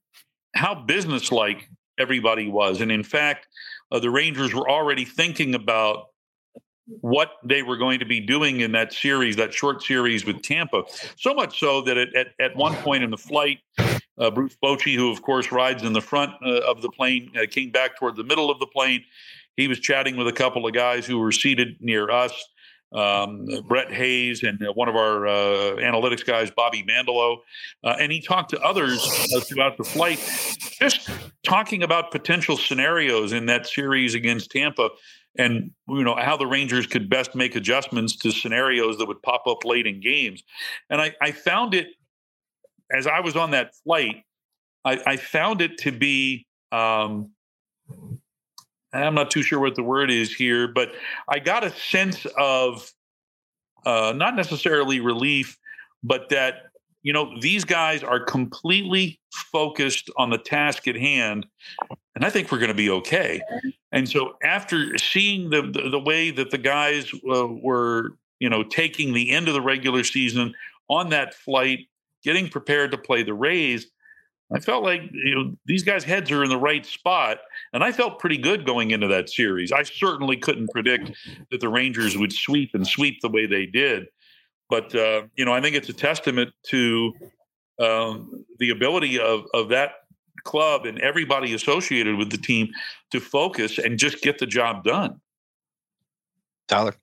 how 0.54 0.76
businesslike 0.76 1.70
everybody 2.00 2.48
was. 2.48 2.82
And 2.82 2.92
in 2.92 3.04
fact, 3.04 3.48
uh, 3.92 4.00
the 4.00 4.10
Rangers 4.10 4.54
were 4.54 4.70
already 4.70 5.06
thinking 5.06 5.56
about 5.56 6.08
what 7.02 7.32
they 7.44 7.64
were 7.64 7.78
going 7.78 8.00
to 8.00 8.06
be 8.06 8.20
doing 8.20 8.60
in 8.60 8.72
that 8.74 8.94
series, 8.94 9.36
that 9.36 9.54
short 9.54 9.82
series 9.82 10.26
with 10.26 10.42
Tampa. 10.42 10.84
So 11.18 11.34
much 11.34 11.60
so 11.60 11.82
that 11.82 11.98
at, 11.98 12.28
at, 12.40 12.56
one 12.56 12.76
point 12.76 13.04
in 13.04 13.10
the 13.10 13.18
flight, 13.18 13.60
uh, 14.18 14.30
Bruce 14.30 14.56
Bochy, 14.64 14.96
who 14.96 15.12
of 15.12 15.22
course 15.22 15.52
rides 15.52 15.84
in 15.84 15.94
the 15.94 16.02
front 16.02 16.34
uh, 16.46 16.60
of 16.60 16.82
the 16.82 16.90
plane, 16.90 17.32
uh, 17.36 17.46
came 17.50 17.72
back 17.72 17.98
toward 17.98 18.16
the 18.16 18.24
middle 18.24 18.52
of 18.52 18.60
the 18.60 18.68
plane. 18.68 19.04
He 19.58 19.68
was 19.68 19.80
chatting 19.80 20.16
with 20.16 20.28
a 20.28 20.34
couple 20.34 20.68
of 20.68 20.74
guys 20.74 21.06
who 21.06 21.18
were 21.18 21.32
seated 21.32 21.78
near 21.80 22.12
us. 22.12 22.34
Um, 22.96 23.46
Brett 23.68 23.92
Hayes 23.92 24.44
and 24.44 24.66
uh, 24.66 24.72
one 24.72 24.88
of 24.88 24.96
our 24.96 25.28
uh, 25.28 25.76
analytics 25.82 26.26
guys, 26.26 26.50
Bobby 26.50 26.82
Mandelo, 26.82 27.40
uh, 27.84 27.96
and 28.00 28.10
he 28.10 28.22
talked 28.22 28.52
to 28.52 28.60
others 28.62 29.06
throughout 29.44 29.78
the 29.78 29.84
flight, 29.84 30.18
just 30.80 31.10
talking 31.44 31.84
about 31.84 32.12
potential 32.12 32.56
scenarios 32.56 33.34
in 33.34 33.48
that 33.48 33.68
series 33.68 34.16
against 34.16 34.50
Tampa, 34.50 34.90
and 35.38 35.72
you 35.90 36.04
know 36.06 36.16
how 36.16 36.38
the 36.38 36.48
Rangers 36.48 36.88
could 36.88 37.10
best 37.10 37.36
make 37.36 37.56
adjustments 37.56 38.16
to 38.18 38.32
scenarios 38.32 38.98
that 38.98 39.08
would 39.08 39.22
pop 39.22 39.46
up 39.46 39.66
late 39.66 39.86
in 39.86 40.00
games. 40.00 40.44
And 40.90 41.02
I, 41.02 41.14
I 41.22 41.32
found 41.34 41.74
it 41.74 41.88
as 42.92 43.08
I 43.08 43.20
was 43.20 43.36
on 43.36 43.52
that 43.52 43.76
flight, 43.84 44.24
I, 44.86 45.02
I 45.06 45.18
found 45.18 45.62
it 45.62 45.78
to 45.80 45.92
be. 45.92 46.48
Um, 46.72 47.32
I'm 49.04 49.16
not 49.16 49.32
too 49.32 49.44
sure 49.44 49.60
what 49.60 49.76
the 49.76 49.84
word 49.84 50.12
is 50.12 50.34
here, 50.34 50.68
but 50.68 50.94
I 51.28 51.40
got 51.40 51.64
a 51.64 51.70
sense 51.72 52.26
of 52.38 52.92
uh, 53.86 54.14
not 54.16 54.36
necessarily 54.36 55.00
relief, 55.00 55.58
but 56.04 56.30
that 56.30 56.64
you 57.04 57.14
know 57.14 57.40
these 57.40 57.66
guys 57.66 58.04
are 58.04 58.20
completely 58.20 59.20
focused 59.32 60.10
on 60.18 60.30
the 60.30 60.38
task 60.38 60.88
at 60.88 60.96
hand, 60.96 61.46
and 62.16 62.26
I 62.26 62.30
think 62.30 62.52
we're 62.52 62.58
going 62.58 62.70
to 62.70 62.74
be 62.74 62.90
okay. 62.90 63.42
And 63.92 64.10
so 64.10 64.38
after 64.44 64.98
seeing 64.98 65.50
the 65.50 65.62
the, 65.62 65.90
the 65.90 66.00
way 66.00 66.32
that 66.32 66.52
the 66.52 66.58
guys 66.58 67.12
uh, 67.14 67.48
were, 67.48 68.18
you 68.40 68.50
know, 68.50 68.64
taking 68.64 69.14
the 69.14 69.32
end 69.32 69.48
of 69.48 69.54
the 69.54 69.62
regular 69.62 70.04
season 70.04 70.54
on 70.90 71.10
that 71.10 71.34
flight, 71.34 71.88
getting 72.24 72.50
prepared 72.50 72.92
to 72.92 72.98
play 72.98 73.24
the 73.24 73.34
Rays. 73.34 73.88
I 74.54 74.60
felt 74.60 74.84
like 74.84 75.02
you 75.12 75.36
know 75.36 75.56
these 75.66 75.84
guys' 75.84 76.04
heads 76.04 76.32
are 76.32 76.44
in 76.44 76.50
the 76.50 76.58
right 76.58 76.86
spot, 76.86 77.40
and 77.74 77.84
I 77.84 77.92
felt 77.92 78.20
pretty 78.20 78.38
good 78.38 78.66
going 78.66 78.92
into 78.92 79.08
that 79.08 79.30
series. 79.30 79.72
I 79.72 79.84
certainly 79.84 80.38
couldn't 80.38 80.70
predict 80.70 81.12
that 81.52 81.62
the 81.62 81.70
Rangers 81.70 82.18
would 82.18 82.32
sweep 82.32 82.72
and 82.74 82.86
sweep 82.86 83.22
the 83.22 83.30
way 83.30 83.48
they 83.48 83.66
did, 83.66 84.08
but 84.70 84.94
uh, 84.94 85.24
you 85.36 85.46
know 85.46 85.54
I 85.54 85.62
think 85.62 85.76
it's 85.76 85.90
a 85.90 85.94
testament 85.94 86.52
to 86.68 87.14
um, 87.82 88.46
the 88.60 88.70
ability 88.70 89.20
of 89.20 89.46
of 89.54 89.70
that 89.70 89.94
club 90.44 90.86
and 90.86 91.00
everybody 91.00 91.54
associated 91.56 92.16
with 92.16 92.30
the 92.30 92.38
team 92.38 92.70
to 93.12 93.20
focus 93.20 93.80
and 93.80 93.98
just 93.98 94.22
get 94.22 94.38
the 94.38 94.46
job 94.46 94.84
done. 94.84 95.20
Tyler. 96.68 96.96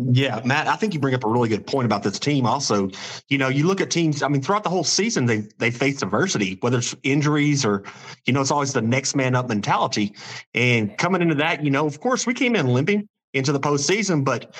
Yeah, 0.00 0.40
Matt, 0.44 0.68
I 0.68 0.76
think 0.76 0.94
you 0.94 1.00
bring 1.00 1.14
up 1.14 1.24
a 1.24 1.28
really 1.28 1.48
good 1.48 1.66
point 1.66 1.84
about 1.84 2.04
this 2.04 2.20
team. 2.20 2.46
Also, 2.46 2.88
you 3.28 3.36
know, 3.36 3.48
you 3.48 3.66
look 3.66 3.80
at 3.80 3.90
teams, 3.90 4.22
I 4.22 4.28
mean, 4.28 4.40
throughout 4.40 4.62
the 4.62 4.70
whole 4.70 4.84
season, 4.84 5.26
they 5.26 5.48
they 5.58 5.72
face 5.72 6.02
adversity, 6.02 6.56
whether 6.60 6.78
it's 6.78 6.94
injuries 7.02 7.64
or, 7.64 7.82
you 8.24 8.32
know, 8.32 8.40
it's 8.40 8.52
always 8.52 8.72
the 8.72 8.80
next 8.80 9.16
man 9.16 9.34
up 9.34 9.48
mentality. 9.48 10.14
And 10.54 10.96
coming 10.98 11.20
into 11.20 11.34
that, 11.36 11.64
you 11.64 11.72
know, 11.72 11.84
of 11.84 11.98
course, 11.98 12.28
we 12.28 12.34
came 12.34 12.54
in 12.54 12.68
limping 12.68 13.08
into 13.34 13.50
the 13.50 13.58
postseason, 13.58 14.24
but 14.24 14.54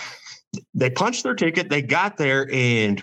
they 0.74 0.90
punched 0.90 1.22
their 1.22 1.36
ticket, 1.36 1.68
they 1.68 1.82
got 1.82 2.16
there, 2.16 2.48
and 2.52 3.00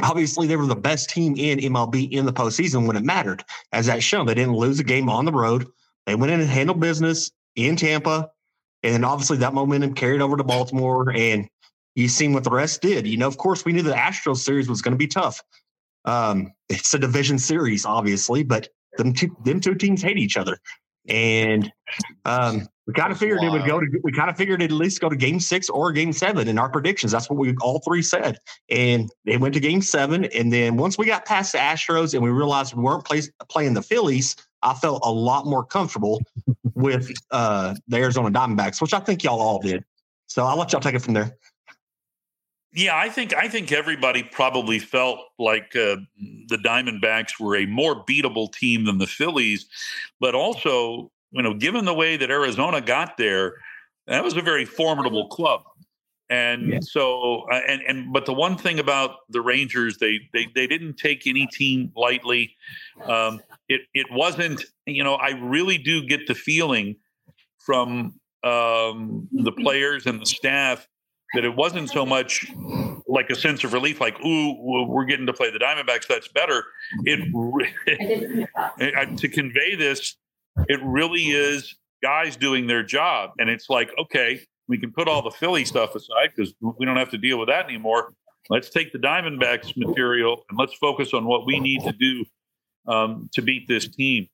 obviously 0.00 0.46
they 0.46 0.56
were 0.56 0.66
the 0.66 0.76
best 0.76 1.10
team 1.10 1.34
in 1.36 1.58
MLB 1.58 2.12
in 2.12 2.24
the 2.24 2.32
postseason 2.32 2.86
when 2.86 2.96
it 2.96 3.02
mattered, 3.02 3.42
as 3.72 3.86
that 3.86 4.04
shown. 4.04 4.26
They 4.26 4.34
didn't 4.34 4.54
lose 4.54 4.78
a 4.78 4.84
game 4.84 5.08
on 5.08 5.24
the 5.24 5.32
road. 5.32 5.66
They 6.06 6.14
went 6.14 6.30
in 6.30 6.40
and 6.40 6.48
handled 6.48 6.78
business 6.78 7.32
in 7.56 7.74
Tampa. 7.74 8.30
And 8.82 9.04
obviously 9.04 9.38
that 9.38 9.54
momentum 9.54 9.94
carried 9.94 10.20
over 10.20 10.36
to 10.36 10.44
Baltimore, 10.44 11.10
and 11.10 11.48
you 11.94 12.08
seen 12.08 12.32
what 12.32 12.44
the 12.44 12.50
rest 12.50 12.80
did. 12.80 13.06
You 13.06 13.16
know, 13.16 13.26
of 13.26 13.38
course, 13.38 13.64
we 13.64 13.72
knew 13.72 13.82
the 13.82 13.92
Astros 13.92 14.38
series 14.38 14.68
was 14.68 14.82
going 14.82 14.92
to 14.92 14.98
be 14.98 15.08
tough. 15.08 15.42
Um, 16.04 16.52
it's 16.68 16.94
a 16.94 16.98
division 16.98 17.38
series, 17.38 17.84
obviously, 17.84 18.44
but 18.44 18.68
them 18.96 19.12
two, 19.12 19.36
them 19.44 19.60
two 19.60 19.74
teams 19.74 20.00
hate 20.00 20.16
each 20.16 20.36
other, 20.36 20.58
and 21.08 21.70
um, 22.24 22.68
we 22.86 22.94
kind 22.94 23.12
of 23.12 23.18
figured 23.18 23.42
it 23.42 23.50
would 23.50 23.66
go 23.66 23.80
to. 23.80 23.86
We 24.02 24.12
kind 24.12 24.30
of 24.30 24.36
figured 24.36 24.62
it 24.62 24.66
at 24.66 24.76
least 24.76 25.00
go 25.00 25.08
to 25.08 25.16
Game 25.16 25.40
Six 25.40 25.68
or 25.68 25.92
Game 25.92 26.12
Seven 26.12 26.48
in 26.48 26.58
our 26.58 26.70
predictions. 26.70 27.12
That's 27.12 27.28
what 27.28 27.38
we 27.38 27.54
all 27.60 27.80
three 27.80 28.02
said, 28.02 28.38
and 28.70 29.10
they 29.24 29.36
went 29.36 29.54
to 29.54 29.60
Game 29.60 29.82
Seven. 29.82 30.24
And 30.26 30.52
then 30.52 30.76
once 30.76 30.96
we 30.96 31.04
got 31.04 31.26
past 31.26 31.52
the 31.52 31.58
Astros 31.58 32.14
and 32.14 32.22
we 32.22 32.30
realized 32.30 32.74
we 32.74 32.82
weren't 32.82 33.04
play, 33.04 33.22
playing 33.50 33.74
the 33.74 33.82
Phillies, 33.82 34.36
I 34.62 34.74
felt 34.74 35.02
a 35.04 35.12
lot 35.12 35.46
more 35.46 35.64
comfortable 35.64 36.20
with 36.74 37.10
uh, 37.30 37.74
the 37.86 37.96
Arizona 37.96 38.30
Diamondbacks, 38.30 38.80
which 38.80 38.94
I 38.94 39.00
think 39.00 39.22
y'all 39.24 39.40
all 39.40 39.60
did. 39.60 39.84
So 40.26 40.44
I'll 40.44 40.58
let 40.58 40.72
y'all 40.72 40.80
take 40.80 40.94
it 40.94 41.02
from 41.02 41.14
there. 41.14 41.36
Yeah, 42.72 42.96
I 42.96 43.08
think 43.08 43.34
I 43.34 43.48
think 43.48 43.72
everybody 43.72 44.22
probably 44.22 44.78
felt 44.78 45.20
like 45.38 45.74
uh, 45.74 45.96
the 46.48 46.58
Diamondbacks 46.62 47.40
were 47.40 47.56
a 47.56 47.66
more 47.66 48.04
beatable 48.04 48.52
team 48.52 48.84
than 48.84 48.98
the 48.98 49.06
Phillies, 49.06 49.66
but 50.20 50.34
also, 50.34 51.10
you 51.30 51.42
know, 51.42 51.54
given 51.54 51.86
the 51.86 51.94
way 51.94 52.16
that 52.18 52.30
Arizona 52.30 52.80
got 52.82 53.16
there, 53.16 53.54
that 54.06 54.22
was 54.22 54.36
a 54.36 54.42
very 54.42 54.66
formidable 54.66 55.28
club. 55.28 55.62
And 56.30 56.72
yeah. 56.72 56.78
so, 56.82 57.46
uh, 57.50 57.60
and 57.66 57.80
and 57.88 58.12
but 58.12 58.26
the 58.26 58.34
one 58.34 58.58
thing 58.58 58.78
about 58.78 59.16
the 59.30 59.40
Rangers, 59.40 59.96
they 59.96 60.20
they 60.34 60.46
they 60.54 60.66
didn't 60.66 60.96
take 60.98 61.26
any 61.26 61.46
team 61.46 61.90
lightly. 61.96 62.54
Um, 63.04 63.40
it 63.68 63.82
it 63.94 64.06
wasn't, 64.10 64.64
you 64.86 65.02
know, 65.02 65.14
I 65.14 65.30
really 65.30 65.78
do 65.78 66.04
get 66.06 66.26
the 66.26 66.34
feeling 66.34 66.96
from 67.58 68.20
um, 68.44 69.28
the 69.32 69.52
players 69.52 70.06
and 70.06 70.20
the 70.20 70.26
staff 70.26 70.86
that 71.34 71.44
it 71.44 71.54
wasn't 71.54 71.90
so 71.90 72.06
much 72.06 72.46
like 73.06 73.30
a 73.30 73.34
sense 73.34 73.64
of 73.64 73.72
relief, 73.72 74.00
like 74.00 74.22
"ooh, 74.24 74.86
we're 74.86 75.04
getting 75.04 75.26
to 75.26 75.32
play 75.32 75.50
the 75.50 75.58
Diamondbacks." 75.58 76.06
That's 76.06 76.28
better. 76.28 76.64
It 77.04 77.20
to 79.18 79.28
convey 79.28 79.74
this, 79.76 80.16
it 80.68 80.80
really 80.82 81.28
is 81.28 81.74
guys 82.02 82.36
doing 82.36 82.66
their 82.66 82.82
job, 82.82 83.30
and 83.38 83.48
it's 83.48 83.68
like, 83.70 83.90
okay, 83.98 84.40
we 84.68 84.78
can 84.78 84.92
put 84.92 85.08
all 85.08 85.22
the 85.22 85.30
Philly 85.30 85.64
stuff 85.64 85.94
aside 85.94 86.30
because 86.36 86.54
we 86.60 86.86
don't 86.86 86.96
have 86.96 87.10
to 87.10 87.18
deal 87.18 87.38
with 87.38 87.48
that 87.48 87.64
anymore. 87.64 88.12
Let's 88.50 88.70
take 88.70 88.92
the 88.92 88.98
Diamondbacks 88.98 89.76
material 89.76 90.44
and 90.48 90.58
let's 90.58 90.74
focus 90.74 91.12
on 91.14 91.24
what 91.24 91.46
we 91.46 91.58
need 91.58 91.82
to 91.82 91.92
do 91.92 92.24
um, 92.90 93.28
to 93.34 93.42
beat 93.42 93.66
this 93.66 93.88
team. 93.88 94.28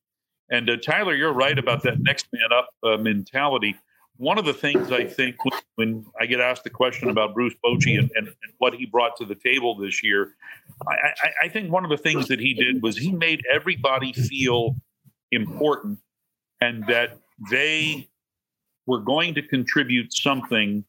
And 0.50 0.68
uh, 0.68 0.76
Tyler, 0.76 1.14
you're 1.14 1.32
right 1.32 1.58
about 1.58 1.82
that 1.84 2.00
next 2.00 2.26
man 2.32 2.52
up 2.52 2.68
uh, 2.82 2.96
mentality. 2.96 3.76
One 4.16 4.38
of 4.38 4.44
the 4.44 4.52
things 4.52 4.92
I 4.92 5.04
think 5.04 5.36
when, 5.44 5.60
when, 5.74 6.06
I 6.20 6.26
get 6.26 6.40
asked 6.40 6.62
the 6.62 6.70
question 6.70 7.08
about 7.08 7.34
Bruce 7.34 7.54
Bochy 7.64 7.98
and, 7.98 8.10
and, 8.14 8.28
and 8.28 8.52
what 8.58 8.74
he 8.74 8.86
brought 8.86 9.16
to 9.16 9.24
the 9.24 9.34
table 9.34 9.76
this 9.76 10.04
year, 10.04 10.34
I, 10.86 10.92
I, 10.92 11.30
I 11.44 11.48
think 11.48 11.72
one 11.72 11.84
of 11.84 11.90
the 11.90 11.96
things 11.96 12.28
that 12.28 12.38
he 12.38 12.54
did 12.54 12.82
was 12.82 12.96
he 12.96 13.10
made 13.10 13.42
everybody 13.52 14.12
feel 14.12 14.76
important 15.32 15.98
and 16.60 16.86
that 16.86 17.18
they 17.50 18.08
were 18.86 19.00
going 19.00 19.34
to 19.34 19.42
contribute 19.42 20.12
something 20.12 20.84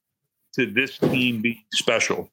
to 0.54 0.66
this 0.66 0.98
team 0.98 1.42
being 1.42 1.64
special, 1.74 2.32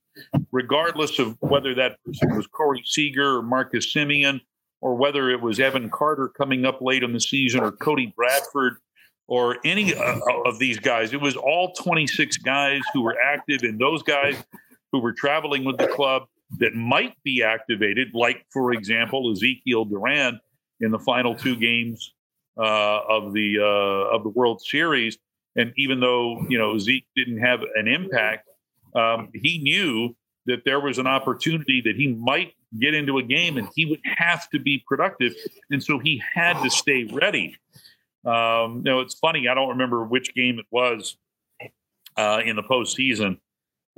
regardless 0.52 1.18
of 1.18 1.36
whether 1.40 1.74
that 1.74 1.96
person 2.04 2.36
was 2.36 2.46
Corey 2.46 2.82
Seager 2.84 3.38
or 3.38 3.42
Marcus 3.42 3.92
Semien, 3.92 4.40
or 4.80 4.94
whether 4.96 5.30
it 5.30 5.40
was 5.40 5.60
Evan 5.60 5.90
Carter 5.90 6.28
coming 6.28 6.64
up 6.64 6.80
late 6.80 7.02
in 7.02 7.12
the 7.12 7.20
season 7.20 7.60
or 7.60 7.72
Cody 7.72 8.12
Bradford 8.16 8.76
or 9.28 9.56
any 9.64 9.94
uh, 9.94 10.18
of 10.44 10.58
these 10.58 10.78
guys. 10.78 11.12
It 11.12 11.20
was 11.20 11.36
all 11.36 11.72
26 11.72 12.36
guys 12.38 12.80
who 12.92 13.02
were 13.02 13.16
active 13.24 13.62
and 13.62 13.78
those 13.78 14.02
guys 14.02 14.36
who 14.90 15.00
were 15.00 15.12
traveling 15.12 15.64
with 15.64 15.78
the 15.78 15.86
club 15.88 16.24
that 16.58 16.74
might 16.74 17.14
be 17.24 17.42
activated, 17.42 18.08
like, 18.12 18.44
for 18.50 18.72
example, 18.72 19.30
Ezekiel 19.32 19.84
Duran 19.86 20.38
in 20.80 20.90
the 20.90 20.98
final 20.98 21.34
two 21.34 21.56
games 21.56 22.12
uh, 22.58 23.00
of 23.08 23.32
the 23.32 23.58
uh, 23.58 24.14
of 24.14 24.22
the 24.22 24.28
World 24.28 24.60
Series. 24.60 25.16
And 25.56 25.72
even 25.76 26.00
though 26.00 26.44
you 26.48 26.58
know 26.58 26.78
Zeke 26.78 27.06
didn't 27.14 27.38
have 27.38 27.60
an 27.74 27.88
impact, 27.88 28.48
um, 28.94 29.28
he 29.34 29.58
knew 29.58 30.14
that 30.46 30.64
there 30.64 30.80
was 30.80 30.98
an 30.98 31.06
opportunity 31.06 31.80
that 31.82 31.96
he 31.96 32.08
might 32.08 32.52
get 32.80 32.94
into 32.94 33.18
a 33.18 33.22
game 33.22 33.58
and 33.58 33.68
he 33.74 33.84
would 33.84 34.00
have 34.04 34.48
to 34.50 34.58
be 34.58 34.82
productive, 34.86 35.34
and 35.70 35.82
so 35.82 35.98
he 35.98 36.22
had 36.34 36.60
to 36.62 36.70
stay 36.70 37.04
ready. 37.04 37.56
Um, 38.24 38.78
you 38.78 38.82
know, 38.84 39.00
it's 39.00 39.14
funny. 39.14 39.48
I 39.48 39.54
don't 39.54 39.70
remember 39.70 40.04
which 40.04 40.34
game 40.34 40.58
it 40.58 40.66
was 40.70 41.16
uh, 42.16 42.40
in 42.44 42.56
the 42.56 42.62
postseason. 42.62 43.38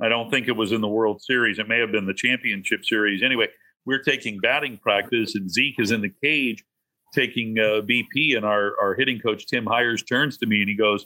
I 0.01 0.09
don't 0.09 0.29
think 0.29 0.47
it 0.47 0.55
was 0.55 0.71
in 0.71 0.81
the 0.81 0.87
World 0.87 1.21
Series. 1.21 1.59
It 1.59 1.69
may 1.69 1.79
have 1.79 1.91
been 1.91 2.05
the 2.05 2.13
Championship 2.13 2.83
Series. 2.83 3.23
Anyway, 3.23 3.47
we're 3.85 4.01
taking 4.01 4.39
batting 4.39 4.77
practice, 4.77 5.35
and 5.35 5.49
Zeke 5.49 5.79
is 5.79 5.91
in 5.91 6.01
the 6.01 6.11
cage 6.23 6.63
taking 7.13 7.57
uh, 7.57 7.81
BP, 7.81 8.35
and 8.35 8.45
our 8.45 8.73
our 8.81 8.95
hitting 8.95 9.19
coach 9.19 9.47
Tim 9.47 9.65
Hyers 9.65 10.03
turns 10.03 10.37
to 10.39 10.45
me 10.45 10.61
and 10.61 10.69
he 10.69 10.75
goes, 10.75 11.05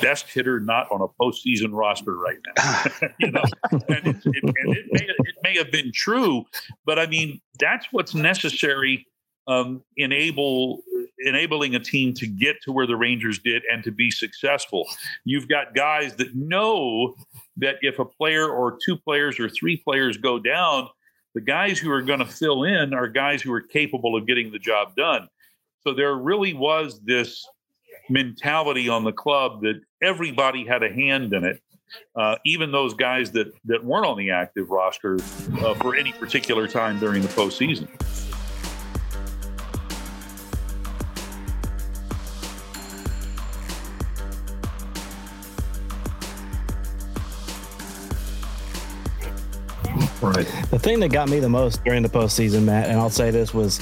best 0.00 0.28
hitter 0.30 0.60
not 0.60 0.90
on 0.90 1.00
a 1.00 1.08
postseason 1.20 1.70
roster 1.72 2.16
right 2.16 2.38
now. 2.56 3.08
you 3.20 3.30
know, 3.30 3.42
and, 3.70 4.06
it, 4.06 4.16
it, 4.24 4.42
and 4.42 4.76
it, 4.76 4.86
may, 4.92 5.04
it 5.04 5.36
may 5.42 5.56
have 5.56 5.70
been 5.70 5.92
true, 5.94 6.44
but 6.84 6.98
I 6.98 7.06
mean 7.06 7.40
that's 7.58 7.86
what's 7.92 8.14
necessary. 8.14 9.06
Um, 9.48 9.84
enable 9.96 10.82
enabling 11.20 11.76
a 11.76 11.80
team 11.80 12.12
to 12.14 12.26
get 12.26 12.60
to 12.62 12.72
where 12.72 12.86
the 12.86 12.96
Rangers 12.96 13.38
did 13.38 13.62
and 13.70 13.82
to 13.84 13.92
be 13.92 14.10
successful. 14.10 14.86
You've 15.24 15.48
got 15.48 15.74
guys 15.74 16.16
that 16.16 16.34
know 16.34 17.14
that 17.56 17.76
if 17.80 17.98
a 17.98 18.04
player 18.04 18.48
or 18.48 18.76
two 18.84 18.96
players 18.96 19.38
or 19.38 19.48
three 19.48 19.76
players 19.76 20.16
go 20.16 20.38
down, 20.38 20.88
the 21.34 21.40
guys 21.40 21.78
who 21.78 21.90
are 21.90 22.02
going 22.02 22.18
to 22.18 22.26
fill 22.26 22.64
in 22.64 22.92
are 22.92 23.08
guys 23.08 23.42
who 23.42 23.52
are 23.52 23.60
capable 23.60 24.16
of 24.16 24.26
getting 24.26 24.50
the 24.50 24.58
job 24.58 24.96
done. 24.96 25.28
So 25.80 25.94
there 25.94 26.16
really 26.16 26.54
was 26.54 27.00
this 27.04 27.46
mentality 28.08 28.88
on 28.88 29.04
the 29.04 29.12
club 29.12 29.62
that 29.62 29.80
everybody 30.02 30.64
had 30.64 30.82
a 30.82 30.92
hand 30.92 31.32
in 31.32 31.44
it. 31.44 31.60
Uh, 32.16 32.36
even 32.44 32.72
those 32.72 32.94
guys 32.94 33.30
that, 33.30 33.52
that 33.64 33.84
weren't 33.84 34.06
on 34.06 34.18
the 34.18 34.30
active 34.30 34.70
roster 34.70 35.18
uh, 35.60 35.74
for 35.74 35.94
any 35.94 36.12
particular 36.12 36.66
time 36.66 36.98
during 36.98 37.22
the 37.22 37.28
postseason. 37.28 37.88
Right. 50.20 50.46
The 50.70 50.78
thing 50.78 50.98
that 51.00 51.12
got 51.12 51.28
me 51.28 51.38
the 51.40 51.48
most 51.48 51.84
during 51.84 52.02
the 52.02 52.08
postseason, 52.08 52.64
Matt, 52.64 52.88
and 52.88 52.98
I'll 52.98 53.10
say 53.10 53.30
this 53.30 53.54
was 53.54 53.80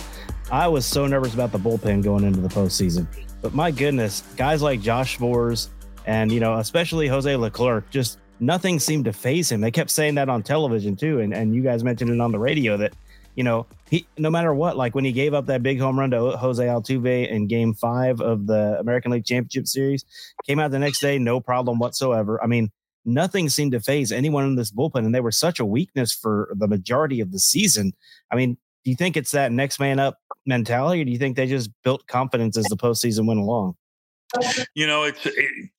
I 0.50 0.68
was 0.68 0.84
so 0.84 1.06
nervous 1.06 1.34
about 1.34 1.52
the 1.52 1.58
bullpen 1.58 2.02
going 2.02 2.24
into 2.24 2.40
the 2.40 2.48
postseason. 2.48 3.06
But 3.40 3.54
my 3.54 3.70
goodness, 3.70 4.22
guys 4.36 4.62
like 4.62 4.80
Josh 4.80 5.18
Sborz 5.18 5.68
and, 6.06 6.30
you 6.30 6.40
know, 6.40 6.54
especially 6.54 7.08
Jose 7.08 7.34
Leclerc, 7.34 7.90
just 7.90 8.18
nothing 8.40 8.78
seemed 8.78 9.06
to 9.06 9.12
phase 9.12 9.50
him. 9.50 9.60
They 9.60 9.70
kept 9.70 9.90
saying 9.90 10.16
that 10.16 10.28
on 10.28 10.42
television 10.42 10.96
too. 10.96 11.20
And, 11.20 11.32
and 11.32 11.54
you 11.54 11.62
guys 11.62 11.82
mentioned 11.82 12.10
it 12.10 12.20
on 12.20 12.30
the 12.30 12.38
radio 12.38 12.76
that, 12.76 12.92
you 13.36 13.42
know, 13.42 13.66
he, 13.90 14.06
no 14.18 14.30
matter 14.30 14.54
what, 14.54 14.76
like 14.76 14.94
when 14.94 15.04
he 15.04 15.12
gave 15.12 15.34
up 15.34 15.46
that 15.46 15.62
big 15.62 15.80
home 15.80 15.98
run 15.98 16.10
to 16.10 16.36
Jose 16.36 16.64
Altuve 16.64 17.28
in 17.28 17.46
game 17.46 17.74
five 17.74 18.20
of 18.20 18.46
the 18.46 18.78
American 18.78 19.12
League 19.12 19.24
Championship 19.24 19.66
Series, 19.66 20.04
came 20.46 20.58
out 20.58 20.70
the 20.70 20.78
next 20.78 21.00
day, 21.00 21.18
no 21.18 21.40
problem 21.40 21.78
whatsoever. 21.78 22.42
I 22.42 22.46
mean, 22.46 22.70
nothing 23.04 23.48
seemed 23.48 23.72
to 23.72 23.80
phase 23.80 24.12
anyone 24.12 24.44
in 24.44 24.56
this 24.56 24.70
bullpen, 24.70 25.04
and 25.04 25.14
they 25.14 25.20
were 25.20 25.32
such 25.32 25.58
a 25.58 25.64
weakness 25.64 26.12
for 26.12 26.52
the 26.56 26.68
majority 26.68 27.20
of 27.20 27.32
the 27.32 27.38
season. 27.38 27.92
I 28.30 28.36
mean, 28.36 28.56
do 28.84 28.90
you 28.90 28.96
think 28.96 29.16
it's 29.16 29.30
that 29.30 29.50
next 29.50 29.80
man 29.80 29.98
up 29.98 30.18
mentality, 30.46 31.00
or 31.00 31.04
do 31.04 31.10
you 31.10 31.18
think 31.18 31.36
they 31.36 31.46
just 31.46 31.70
built 31.82 32.06
confidence 32.06 32.56
as 32.56 32.66
the 32.66 32.76
postseason 32.76 33.26
went 33.26 33.40
along? 33.40 33.74
You 34.74 34.86
know, 34.86 35.04
it's 35.04 35.24
it, 35.24 35.70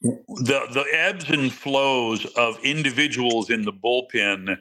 the 0.00 0.66
the 0.72 0.84
ebbs 0.92 1.28
and 1.30 1.52
flows 1.52 2.24
of 2.36 2.58
individuals 2.64 3.50
in 3.50 3.62
the 3.62 3.72
bullpen. 3.72 4.56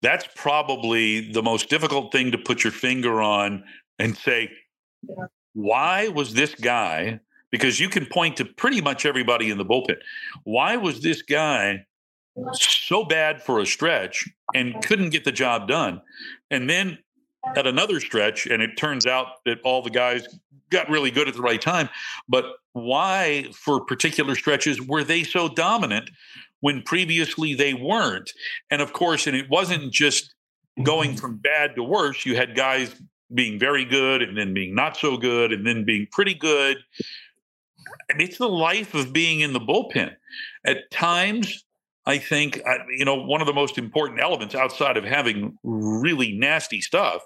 That's 0.00 0.26
probably 0.34 1.30
the 1.30 1.42
most 1.42 1.68
difficult 1.68 2.10
thing 2.10 2.32
to 2.32 2.38
put 2.38 2.64
your 2.64 2.72
finger 2.72 3.22
on 3.22 3.62
and 4.00 4.16
say, 4.16 4.50
why 5.52 6.08
was 6.08 6.34
this 6.34 6.56
guy? 6.56 7.20
Because 7.52 7.78
you 7.78 7.88
can 7.88 8.06
point 8.06 8.36
to 8.38 8.44
pretty 8.44 8.80
much 8.80 9.06
everybody 9.06 9.50
in 9.50 9.58
the 9.58 9.64
bullpen. 9.64 9.96
Why 10.42 10.76
was 10.76 11.02
this 11.02 11.22
guy 11.22 11.84
so 12.52 13.04
bad 13.04 13.42
for 13.42 13.60
a 13.60 13.66
stretch 13.66 14.28
and 14.54 14.82
couldn't 14.84 15.10
get 15.10 15.24
the 15.24 15.32
job 15.32 15.68
done. 15.68 16.00
And 16.50 16.68
then 16.68 16.98
at 17.56 17.66
another 17.66 18.00
stretch, 18.00 18.46
and 18.46 18.62
it 18.62 18.76
turns 18.76 19.06
out 19.06 19.44
that 19.44 19.60
all 19.62 19.82
the 19.82 19.90
guys 19.90 20.26
got 20.70 20.88
really 20.88 21.10
good 21.10 21.28
at 21.28 21.34
the 21.34 21.42
right 21.42 21.60
time. 21.60 21.88
But 22.28 22.44
why, 22.72 23.46
for 23.52 23.84
particular 23.84 24.34
stretches, 24.34 24.80
were 24.80 25.04
they 25.04 25.22
so 25.22 25.48
dominant 25.48 26.10
when 26.60 26.82
previously 26.82 27.54
they 27.54 27.74
weren't? 27.74 28.32
And 28.70 28.80
of 28.80 28.92
course, 28.92 29.26
and 29.26 29.36
it 29.36 29.50
wasn't 29.50 29.92
just 29.92 30.34
going 30.82 31.16
from 31.16 31.36
bad 31.36 31.74
to 31.76 31.82
worse. 31.82 32.24
You 32.24 32.36
had 32.36 32.56
guys 32.56 32.94
being 33.34 33.58
very 33.58 33.84
good 33.84 34.22
and 34.22 34.36
then 34.36 34.54
being 34.54 34.74
not 34.74 34.96
so 34.96 35.16
good 35.16 35.52
and 35.52 35.66
then 35.66 35.84
being 35.84 36.06
pretty 36.10 36.34
good. 36.34 36.78
And 38.08 38.20
it's 38.20 38.38
the 38.38 38.48
life 38.48 38.94
of 38.94 39.12
being 39.12 39.40
in 39.40 39.52
the 39.52 39.60
bullpen. 39.60 40.14
At 40.64 40.90
times, 40.90 41.64
I 42.06 42.18
think, 42.18 42.60
you 42.96 43.04
know, 43.04 43.14
one 43.14 43.40
of 43.40 43.46
the 43.46 43.52
most 43.52 43.78
important 43.78 44.20
elements 44.20 44.54
outside 44.54 44.96
of 44.96 45.04
having 45.04 45.56
really 45.62 46.32
nasty 46.32 46.80
stuff 46.80 47.22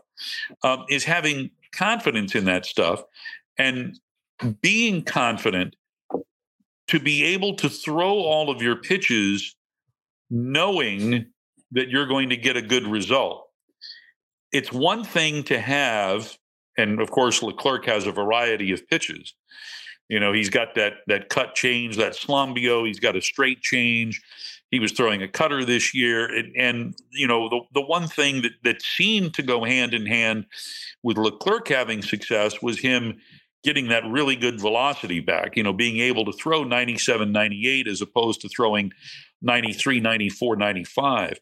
um, 0.63 0.85
is 0.89 1.05
having 1.05 1.51
confidence 1.73 2.35
in 2.35 2.45
that 2.47 2.67
stuff 2.67 3.03
and 3.59 3.99
being 4.61 5.03
confident 5.03 5.77
to 6.89 7.01
be 7.01 7.25
able 7.25 7.55
to 7.57 7.69
throw 7.69 8.13
all 8.13 8.51
of 8.51 8.63
your 8.63 8.77
pitches 8.77 9.57
knowing 10.31 11.27
that 11.73 11.89
you're 11.89 12.07
going 12.07 12.31
to 12.31 12.37
get 12.37 12.57
a 12.57 12.63
good 12.63 12.87
result. 12.87 13.49
It's 14.53 14.73
one 14.73 15.05
thing 15.05 15.43
to 15.45 15.61
have, 15.61 16.37
and 16.79 17.01
of 17.01 17.11
course, 17.11 17.43
Leclerc 17.43 17.87
has 17.87 18.07
a 18.07 18.13
variety 18.13 18.73
of 18.73 18.87
pitches. 18.89 19.35
You 20.09 20.21
know, 20.21 20.33
he's 20.33 20.51
got 20.51 20.77
that 20.77 20.95
that 21.09 21.29
cut 21.29 21.57
change, 21.57 21.97
that 21.97 22.13
slumbio. 22.13 22.87
He's 22.87 23.01
got 23.01 23.17
a 23.17 23.21
straight 23.21 23.61
change. 23.61 24.23
He 24.71 24.81
was 24.81 24.93
throwing 24.93 25.23
a 25.23 25.29
cutter 25.29 25.65
this 25.65 25.95
year, 25.95 26.27
and, 26.27 26.57
and 26.57 26.95
you 27.11 27.27
know 27.27 27.49
the 27.49 27.61
the 27.75 27.83
one 27.83 28.09
thing 28.09 28.43
that 28.43 28.53
that 28.65 28.83
seemed 28.83 29.35
to 29.35 29.43
go 29.43 29.65
hand 29.65 29.95
in 29.95 30.07
hand 30.07 30.47
with 31.03 31.19
Leclerc 31.19 31.69
having 31.69 32.03
success 32.03 32.61
was 32.61 32.81
him 32.81 33.21
getting 33.63 33.89
that 33.89 34.05
really 34.09 34.37
good 34.37 34.61
velocity 34.61 35.21
back. 35.21 35.57
You 35.57 35.63
know, 35.63 35.73
being 35.73 35.99
able 35.99 36.25
to 36.25 36.33
throw 36.33 36.63
97, 36.65 37.33
98 37.33 37.89
as 37.89 38.01
opposed 38.01 38.41
to 38.43 38.49
throwing 38.49 38.93
93, 39.43 40.01
94, 40.01 40.57
95. 40.57 41.39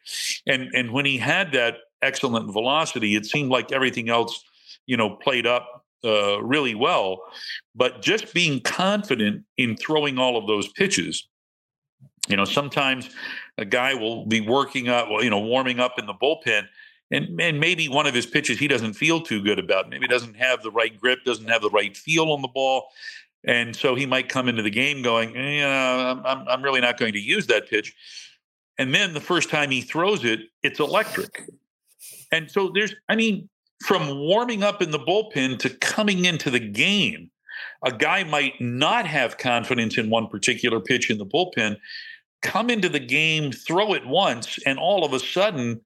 And 0.47 0.71
and 0.75 0.93
when 0.93 1.05
he 1.05 1.19
had 1.19 1.53
that 1.53 1.77
excellent 2.03 2.53
velocity, 2.53 3.15
it 3.15 3.27
seemed 3.27 3.51
like 3.51 3.73
everything 3.73 4.09
else, 4.09 4.45
you 4.87 4.97
know, 4.97 5.11
played 5.11 5.47
up 5.47 5.85
uh, 6.05 6.43
really 6.43 6.75
well. 6.75 7.23
But 7.75 8.03
just 8.03 8.35
being 8.35 8.61
confident 8.61 9.45
in 9.57 9.77
throwing 9.77 10.19
all 10.19 10.37
of 10.37 10.47
those 10.47 10.69
pitches, 10.69 11.27
you 12.29 12.37
know, 12.37 12.45
sometimes 12.45 13.11
a 13.59 13.65
guy 13.65 13.95
will 13.95 14.27
be 14.27 14.41
working 14.41 14.89
up, 14.89 15.09
you 15.21 15.31
know, 15.31 15.41
warming 15.41 15.81
up 15.81 15.99
in 15.99 16.07
the 16.07 16.15
bullpen. 16.15 16.67
And, 17.11 17.41
and 17.41 17.61
maybe 17.61 17.89
one 17.89 18.07
of 18.07 18.15
his 18.15 18.27
pitches 18.27 18.59
he 18.59 18.67
doesn't 18.67 18.95
feel 18.95 19.21
too 19.21 19.43
good 19.43 19.59
about. 19.59 19.91
Maybe 19.91 20.07
doesn't 20.07 20.35
have 20.35 20.63
the 20.63 20.71
right 20.71 20.99
grip, 20.99 21.21
doesn't 21.25 21.49
have 21.49 21.63
the 21.63 21.71
right 21.71 21.97
feel 21.97 22.33
on 22.33 22.43
the 22.43 22.49
ball. 22.49 22.89
And 23.47 23.77
so 23.77 23.95
he 23.95 24.07
might 24.07 24.29
come 24.29 24.49
into 24.49 24.63
the 24.63 24.71
game 24.71 25.03
going, 25.03 25.35
yeah, 25.35 26.21
I'm, 26.25 26.49
I'm 26.49 26.63
really 26.63 26.81
not 26.81 26.99
going 26.99 27.13
to 27.13 27.21
use 27.21 27.47
that 27.49 27.69
pitch. 27.69 27.95
And 28.79 28.95
then 28.95 29.13
the 29.13 29.21
first 29.21 29.51
time 29.51 29.71
he 29.71 29.83
throws 29.83 30.25
it, 30.25 30.41
it's 30.63 30.81
electric. 30.81 31.49
And 32.33 32.51
so 32.51 32.71
there's, 32.75 32.95
I 33.09 33.17
mean, 33.17 33.49
from 33.85 34.19
warming 34.19 34.63
up 34.63 34.81
in 34.81 34.91
the 34.91 34.99
bullpen 34.99 35.59
to 35.61 35.71
coming 35.71 36.25
into 36.25 36.51
the 36.51 36.59
game, 36.59 37.31
a 37.85 37.93
guy 37.93 38.25
might 38.25 38.59
not 38.61 39.07
have 39.07 39.37
confidence 39.37 39.99
in 39.99 40.11
one 40.11 40.27
particular 40.27 40.81
pitch 40.81 41.11
in 41.11 41.19
the 41.19 41.27
bullpen, 41.27 41.77
come 42.45 42.71
into 42.71 42.89
the 42.89 43.01
game, 43.01 43.51
throw 43.51 43.95
it 43.95 44.07
once, 44.07 44.59
and 44.67 44.79
all 44.79 45.05
of 45.05 45.13
a 45.13 45.19
sudden, 45.19 45.81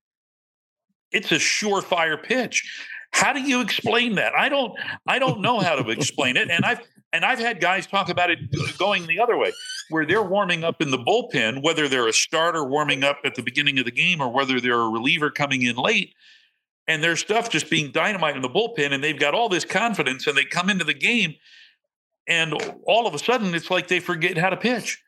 it's 1.12 1.32
a 1.32 1.36
surefire 1.36 2.22
pitch. 2.22 2.68
How 3.12 3.32
do 3.32 3.40
you 3.40 3.62
explain 3.62 4.16
that? 4.16 4.34
I 4.34 4.50
don't 4.50 4.78
I 5.06 5.18
don't 5.18 5.40
know 5.40 5.60
how 5.60 5.76
to 5.76 5.90
explain 5.90 6.36
it. 6.36 6.50
And 6.50 6.64
I've 6.64 6.80
and 7.14 7.24
I've 7.24 7.38
had 7.38 7.60
guys 7.60 7.86
talk 7.86 8.10
about 8.10 8.30
it 8.30 8.38
going 8.76 9.06
the 9.06 9.18
other 9.18 9.38
way, 9.38 9.52
where 9.88 10.04
they're 10.04 10.22
warming 10.22 10.64
up 10.64 10.82
in 10.82 10.90
the 10.90 10.98
bullpen, 10.98 11.62
whether 11.62 11.88
they're 11.88 12.08
a 12.08 12.12
starter 12.12 12.64
warming 12.64 13.04
up 13.04 13.18
at 13.24 13.34
the 13.34 13.42
beginning 13.42 13.78
of 13.78 13.86
the 13.86 13.90
game 13.90 14.20
or 14.20 14.30
whether 14.30 14.60
they're 14.60 14.80
a 14.80 14.90
reliever 14.90 15.30
coming 15.30 15.62
in 15.62 15.76
late, 15.76 16.12
and 16.86 17.02
their 17.02 17.16
stuff 17.16 17.48
just 17.48 17.70
being 17.70 17.90
dynamite 17.92 18.36
in 18.36 18.42
the 18.42 18.50
bullpen, 18.50 18.92
and 18.92 19.02
they've 19.02 19.18
got 19.18 19.32
all 19.32 19.48
this 19.48 19.64
confidence, 19.64 20.26
and 20.26 20.36
they 20.36 20.44
come 20.44 20.68
into 20.68 20.84
the 20.84 20.92
game, 20.92 21.34
and 22.26 22.52
all 22.84 23.06
of 23.06 23.14
a 23.14 23.18
sudden 23.18 23.54
it's 23.54 23.70
like 23.70 23.88
they 23.88 24.00
forget 24.00 24.36
how 24.36 24.50
to 24.50 24.56
pitch. 24.56 25.02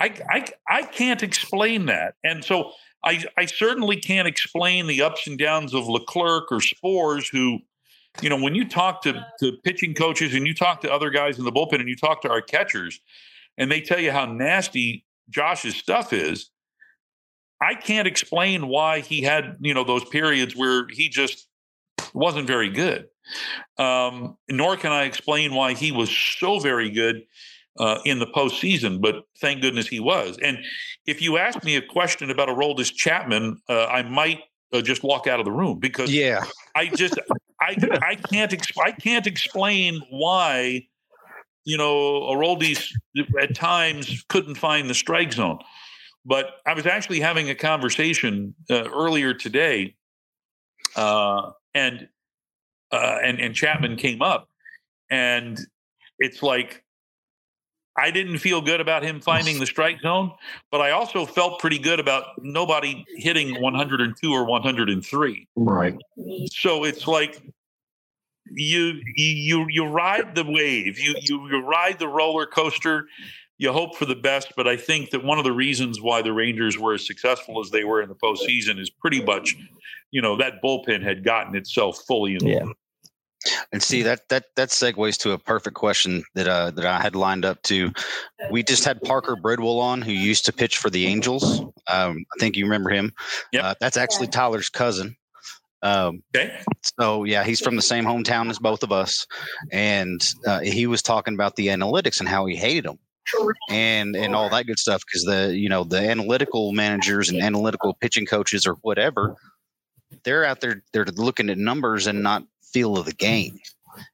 I 0.00 0.14
I 0.30 0.46
I 0.68 0.82
can't 0.82 1.22
explain 1.22 1.86
that, 1.86 2.14
and 2.24 2.42
so 2.42 2.72
I 3.04 3.22
I 3.36 3.44
certainly 3.44 3.96
can't 3.96 4.26
explain 4.26 4.86
the 4.86 5.02
ups 5.02 5.26
and 5.26 5.38
downs 5.38 5.74
of 5.74 5.86
Leclerc 5.86 6.50
or 6.50 6.58
Sborz, 6.58 7.30
who, 7.30 7.58
you 8.22 8.30
know, 8.30 8.40
when 8.40 8.54
you 8.54 8.66
talk 8.66 9.02
to 9.02 9.24
to 9.40 9.52
pitching 9.62 9.94
coaches 9.94 10.34
and 10.34 10.46
you 10.46 10.54
talk 10.54 10.80
to 10.80 10.92
other 10.92 11.10
guys 11.10 11.38
in 11.38 11.44
the 11.44 11.52
bullpen 11.52 11.80
and 11.80 11.88
you 11.88 11.96
talk 11.96 12.22
to 12.22 12.30
our 12.30 12.40
catchers, 12.40 13.00
and 13.58 13.70
they 13.70 13.82
tell 13.82 14.00
you 14.00 14.10
how 14.10 14.24
nasty 14.24 15.04
Josh's 15.28 15.76
stuff 15.76 16.12
is. 16.12 16.50
I 17.62 17.74
can't 17.74 18.08
explain 18.08 18.68
why 18.68 19.00
he 19.00 19.20
had 19.20 19.58
you 19.60 19.74
know 19.74 19.84
those 19.84 20.04
periods 20.06 20.56
where 20.56 20.86
he 20.88 21.10
just 21.10 21.46
wasn't 22.14 22.46
very 22.46 22.70
good. 22.70 23.08
Um, 23.78 24.38
nor 24.48 24.76
can 24.76 24.92
I 24.92 25.04
explain 25.04 25.54
why 25.54 25.74
he 25.74 25.92
was 25.92 26.10
so 26.10 26.58
very 26.58 26.88
good 26.90 27.22
uh, 27.78 27.98
in 28.04 28.18
the 28.18 28.26
postseason, 28.26 29.00
but 29.00 29.24
thank 29.40 29.62
goodness 29.62 29.88
he 29.88 30.00
was. 30.00 30.38
And 30.42 30.58
if 31.06 31.22
you 31.22 31.38
ask 31.38 31.62
me 31.64 31.76
a 31.76 31.82
question 31.82 32.30
about 32.30 32.48
Aroldis 32.48 32.92
Chapman, 32.94 33.60
uh, 33.68 33.86
I 33.86 34.02
might 34.02 34.40
uh, 34.72 34.80
just 34.80 35.02
walk 35.02 35.26
out 35.26 35.38
of 35.38 35.44
the 35.44 35.52
room 35.52 35.78
because 35.78 36.12
yeah, 36.12 36.44
I 36.74 36.86
just 36.86 37.18
I 37.60 37.76
I 38.02 38.14
can't 38.16 38.52
ex- 38.52 38.78
I 38.82 38.92
can't 38.92 39.26
explain 39.26 40.02
why 40.10 40.86
you 41.64 41.76
know 41.76 42.22
Aroldis 42.22 42.90
at 43.40 43.54
times 43.54 44.24
couldn't 44.28 44.56
find 44.56 44.88
the 44.88 44.94
strike 44.94 45.32
zone. 45.32 45.58
But 46.24 46.56
I 46.66 46.74
was 46.74 46.86
actually 46.86 47.20
having 47.20 47.48
a 47.48 47.54
conversation 47.54 48.54
uh, 48.68 48.90
earlier 48.90 49.32
today, 49.32 49.94
uh, 50.96 51.52
and 51.74 52.08
uh, 52.92 53.18
and 53.24 53.40
and 53.40 53.54
Chapman 53.54 53.96
came 53.96 54.20
up, 54.20 54.48
and 55.10 55.58
it's 56.18 56.42
like 56.42 56.84
I 57.96 58.10
didn't 58.10 58.38
feel 58.38 58.60
good 58.60 58.80
about 58.80 59.02
him 59.02 59.20
finding 59.20 59.58
the 59.58 59.66
strike 59.66 60.00
zone, 60.00 60.32
but 60.70 60.80
I 60.80 60.92
also 60.92 61.26
felt 61.26 61.58
pretty 61.58 61.78
good 61.78 62.00
about 62.00 62.24
nobody 62.42 63.04
hitting 63.16 63.60
102 63.60 64.32
or 64.32 64.44
103. 64.44 65.48
Right. 65.56 65.96
So 66.52 66.84
it's 66.84 67.06
like 67.06 67.42
you 68.52 69.00
you 69.16 69.66
you 69.68 69.86
ride 69.86 70.34
the 70.34 70.44
wave, 70.44 70.98
you 70.98 71.14
you, 71.22 71.48
you 71.50 71.66
ride 71.66 71.98
the 71.98 72.08
roller 72.08 72.46
coaster. 72.46 73.06
You 73.58 73.72
hope 73.72 73.94
for 73.94 74.06
the 74.06 74.16
best, 74.16 74.54
but 74.56 74.66
I 74.66 74.78
think 74.78 75.10
that 75.10 75.22
one 75.22 75.36
of 75.36 75.44
the 75.44 75.52
reasons 75.52 76.00
why 76.00 76.22
the 76.22 76.32
Rangers 76.32 76.78
were 76.78 76.94
as 76.94 77.06
successful 77.06 77.60
as 77.60 77.70
they 77.70 77.84
were 77.84 78.00
in 78.00 78.08
the 78.08 78.14
postseason 78.14 78.80
is 78.80 78.88
pretty 78.88 79.22
much, 79.22 79.54
you 80.10 80.22
know, 80.22 80.38
that 80.38 80.62
bullpen 80.64 81.02
had 81.02 81.22
gotten 81.22 81.54
itself 81.54 81.98
fully 82.08 82.36
in. 82.36 82.46
Yeah. 82.46 82.64
And 83.72 83.82
see 83.82 84.02
that 84.02 84.28
that 84.28 84.44
that 84.56 84.68
segues 84.68 85.16
to 85.18 85.32
a 85.32 85.38
perfect 85.38 85.74
question 85.74 86.22
that 86.34 86.46
uh 86.46 86.70
that 86.72 86.84
I 86.84 87.00
had 87.00 87.16
lined 87.16 87.44
up 87.44 87.62
to. 87.62 87.90
We 88.50 88.62
just 88.62 88.84
had 88.84 89.00
Parker 89.02 89.36
Bridwell 89.36 89.80
on, 89.80 90.02
who 90.02 90.12
used 90.12 90.44
to 90.46 90.52
pitch 90.52 90.76
for 90.76 90.90
the 90.90 91.06
Angels. 91.06 91.60
Um, 91.88 92.24
I 92.34 92.38
think 92.38 92.56
you 92.56 92.64
remember 92.64 92.90
him. 92.90 93.12
Yep. 93.52 93.64
Uh, 93.64 93.74
that's 93.80 93.96
actually 93.96 94.26
Tyler's 94.26 94.68
cousin. 94.68 95.16
Um, 95.82 96.22
Okay. 96.36 96.54
so 96.98 97.24
yeah, 97.24 97.42
he's 97.44 97.60
from 97.60 97.76
the 97.76 97.82
same 97.82 98.04
hometown 98.04 98.50
as 98.50 98.58
both 98.58 98.82
of 98.82 98.92
us, 98.92 99.26
and 99.72 100.20
uh, 100.46 100.60
he 100.60 100.86
was 100.86 101.00
talking 101.00 101.32
about 101.32 101.56
the 101.56 101.68
analytics 101.68 102.20
and 102.20 102.28
how 102.28 102.44
he 102.44 102.54
hated 102.56 102.84
them, 102.84 102.98
and 103.70 104.14
and 104.16 104.34
all 104.34 104.50
that 104.50 104.66
good 104.66 104.78
stuff 104.78 105.02
because 105.06 105.24
the 105.24 105.56
you 105.56 105.70
know 105.70 105.84
the 105.84 105.98
analytical 105.98 106.72
managers 106.72 107.30
and 107.30 107.40
analytical 107.40 107.94
pitching 107.94 108.26
coaches 108.26 108.66
or 108.66 108.74
whatever, 108.82 109.34
they're 110.24 110.44
out 110.44 110.60
there 110.60 110.82
they're 110.92 111.06
looking 111.06 111.48
at 111.48 111.56
numbers 111.56 112.06
and 112.06 112.22
not 112.22 112.44
feel 112.72 112.96
of 112.96 113.06
the 113.06 113.12
game. 113.14 113.58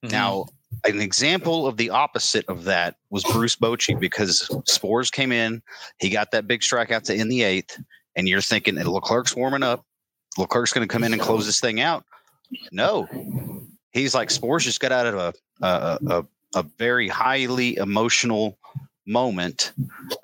Mhm. 0.05 0.11
Now, 0.11 0.47
an 0.85 1.01
example 1.01 1.67
of 1.67 1.77
the 1.77 1.91
opposite 1.91 2.45
of 2.49 2.65
that 2.65 2.97
was 3.11 3.25
Bruce 3.25 3.57
Bochy 3.57 3.99
because 3.99 4.49
Sborz 4.69 5.11
came 5.11 5.33
in, 5.33 5.63
he 5.99 6.11
got 6.11 6.31
that 6.33 6.47
big 6.47 6.61
strikeout 6.61 7.03
to 7.05 7.15
end 7.15 7.31
the 7.31 7.43
eighth, 7.43 7.79
and 8.15 8.29
you're 8.29 8.41
thinking 8.41 8.75
that 8.77 8.87
Leclerc's 8.87 9.35
warming 9.37 9.63
up, 9.63 9.85
Leclerc's 10.39 10.73
going 10.73 10.87
to 10.87 10.93
come 10.93 11.05
in 11.05 11.13
and 11.13 11.23
close 11.23 11.47
this 11.47 11.61
thing 11.61 11.81
out. 11.81 12.05
No, 12.73 13.09
he's 13.93 14.15
like 14.15 14.29
Sborz 14.29 14.61
just 14.61 14.81
got 14.81 14.93
out 14.93 15.07
of 15.07 15.15
a 15.15 15.35
a, 15.63 15.99
a, 16.09 16.25
a 16.57 16.63
very 16.79 17.09
highly 17.09 17.77
emotional 17.77 18.59
moment. 19.07 19.73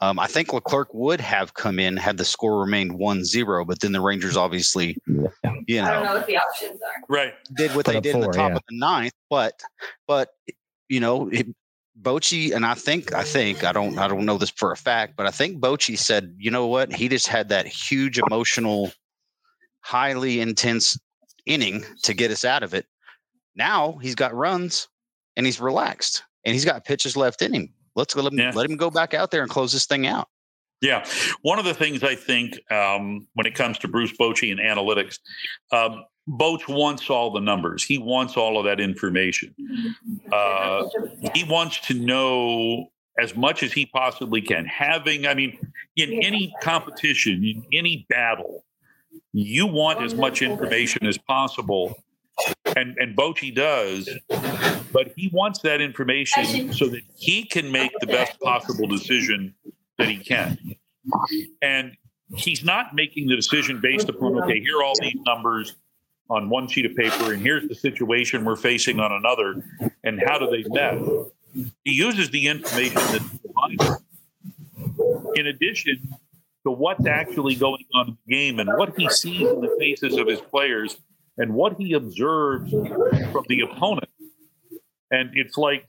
Um, 0.01 0.19
I 0.19 0.27
think 0.27 0.53
Leclerc 0.53 0.93
would 0.93 1.21
have 1.21 1.55
come 1.55 1.79
in 1.79 1.97
had 1.97 2.17
the 2.17 2.25
score 2.25 2.61
remained 2.61 2.93
1-0, 2.93 3.67
but 3.67 3.81
then 3.81 3.93
the 3.93 4.01
Rangers 4.01 4.37
obviously, 4.37 4.97
you 5.07 5.15
know, 5.15 5.31
I 5.45 5.93
don't 5.93 6.05
know 6.05 6.15
what 6.15 6.27
the 6.27 6.37
options 6.37 6.81
are. 6.83 7.03
Right. 7.09 7.35
did 7.55 7.75
what 7.75 7.87
Put 7.87 7.93
they 7.93 7.99
up 7.99 8.03
did 8.03 8.15
in 8.15 8.21
the 8.21 8.27
top 8.29 8.51
yeah. 8.51 8.57
of 8.57 8.63
the 8.69 8.77
ninth, 8.77 9.15
but 9.31 9.61
but 10.07 10.31
you 10.89 11.01
know, 11.01 11.29
it, 11.29 11.47
Bochy, 12.01 12.53
and 12.55 12.67
I 12.67 12.75
think 12.75 13.15
I 13.15 13.23
think 13.23 13.65
I 13.65 13.73
don't 13.73 13.99
I 13.99 14.09
don't 14.09 14.25
know 14.25 14.39
this 14.39 14.51
for 14.51 14.73
a 14.73 14.77
fact, 14.77 15.15
but 15.17 15.27
I 15.27 15.31
think 15.31 15.61
Bochy 15.61 15.97
said, 15.97 16.35
you 16.39 16.51
know 16.51 16.67
what? 16.67 16.93
He 16.93 17.09
just 17.09 17.29
had 17.29 17.49
that 17.51 17.67
huge 17.67 18.19
emotional, 18.19 18.93
highly 19.81 20.41
intense 20.41 20.99
inning 21.47 21.85
to 22.03 22.15
get 22.15 22.31
us 22.31 22.45
out 22.45 22.63
of 22.63 22.75
it. 22.75 22.87
Now 23.55 23.99
he's 24.03 24.15
got 24.15 24.35
runs 24.35 24.89
and 25.37 25.47
he's 25.47 25.61
relaxed 25.61 26.25
and 26.45 26.55
he's 26.55 26.65
got 26.65 26.85
pitches 26.85 27.17
left 27.17 27.43
in 27.43 27.53
him. 27.53 27.73
Let's 27.95 28.15
let 28.17 28.33
him 28.33 28.39
yeah. 28.39 28.53
let 28.55 28.69
him 28.69 28.77
go 28.77 28.91
back 28.91 29.15
out 29.15 29.31
there 29.31 29.43
and 29.43 29.51
close 29.51 29.73
this 29.73 29.87
thing 29.87 30.07
out. 30.07 30.29
Yeah, 30.81 31.07
one 31.43 31.61
of 31.61 31.65
the 31.65 31.75
things 31.75 32.03
I 32.03 32.17
think 32.17 32.59
um, 32.73 33.29
when 33.35 33.47
it 33.47 33.55
comes 33.55 33.79
to 33.79 33.89
Bruce 33.89 34.13
Bochy 34.19 34.51
and 34.51 34.59
analytics, 34.59 35.19
um, 35.71 36.05
Boch 36.29 36.69
wants 36.69 37.09
all 37.09 37.31
the 37.31 37.41
numbers. 37.41 37.85
He 37.85 37.99
wants 37.99 38.37
all 38.37 38.59
of 38.59 38.65
that 38.65 38.81
information. 38.81 39.55
Uh, 40.33 40.89
he 41.35 41.45
wants 41.45 41.79
to 41.81 41.93
know 41.93 42.87
as 43.21 43.37
much 43.37 43.63
as 43.63 43.71
he 43.71 43.85
possibly 43.85 44.41
can. 44.41 44.65
Having, 44.65 45.27
I 45.27 45.35
mean, 45.35 45.59
in 45.97 46.11
any 46.23 46.55
competition, 46.63 47.45
in 47.45 47.63
any 47.71 48.07
battle, 48.09 48.65
you 49.35 49.67
want 49.67 50.03
as 50.03 50.15
much 50.15 50.41
information 50.41 51.07
as 51.07 51.19
possible. 51.19 51.95
And 52.77 52.97
and 52.97 53.15
Bochy 53.15 53.55
does, 53.55 54.09
but 54.93 55.13
he 55.17 55.29
wants 55.33 55.61
that 55.61 55.81
information 55.81 56.73
so 56.73 56.89
that 56.89 57.03
he 57.17 57.45
can 57.45 57.71
make 57.71 57.93
the 58.01 58.07
best 58.07 58.39
possible 58.41 58.87
decision 58.87 59.55
that 59.99 60.09
he 60.09 60.19
can. 60.19 60.59
And 61.61 61.97
he's 62.37 62.65
not 62.65 62.95
making 62.95 63.29
the 63.29 63.37
decision 63.37 63.81
based 63.81 64.09
upon, 64.09 64.41
okay, 64.43 64.61
here 64.61 64.79
are 64.79 64.85
all 64.85 64.95
these 65.01 65.17
numbers 65.27 65.75
on 66.31 66.49
one 66.49 66.67
sheet 66.69 66.87
of 66.87 66.97
paper, 66.97 67.33
and 67.33 67.43
here's 67.43 67.69
the 67.69 67.75
situation 67.75 68.45
we're 68.45 68.57
facing 68.57 69.01
on 69.01 69.13
another, 69.13 69.63
and 70.05 70.23
how 70.27 70.39
do 70.39 70.49
they 70.51 70.65
met? 70.69 70.99
He 71.85 71.93
uses 71.93 72.31
the 72.31 72.47
information 72.47 73.01
that's 73.11 73.25
provided. 73.39 74.03
In 75.35 75.47
addition 75.49 76.09
to 76.65 76.71
what's 76.71 77.07
actually 77.07 77.55
going 77.57 77.85
on 77.95 78.09
in 78.09 78.19
the 78.27 78.35
game 78.35 78.61
and 78.61 78.71
what 78.77 78.95
he 78.97 79.09
sees 79.11 79.49
in 79.49 79.61
the 79.61 79.77
faces 79.79 80.17
of 80.17 80.27
his 80.27 80.41
players 80.41 80.97
and 81.39 81.55
what 81.55 81.77
he 81.79 81.93
observes 81.93 82.71
from 82.71 83.45
the 83.49 83.63
opponent. 83.63 84.09
And 85.13 85.31
it's 85.35 85.57
like 85.57 85.87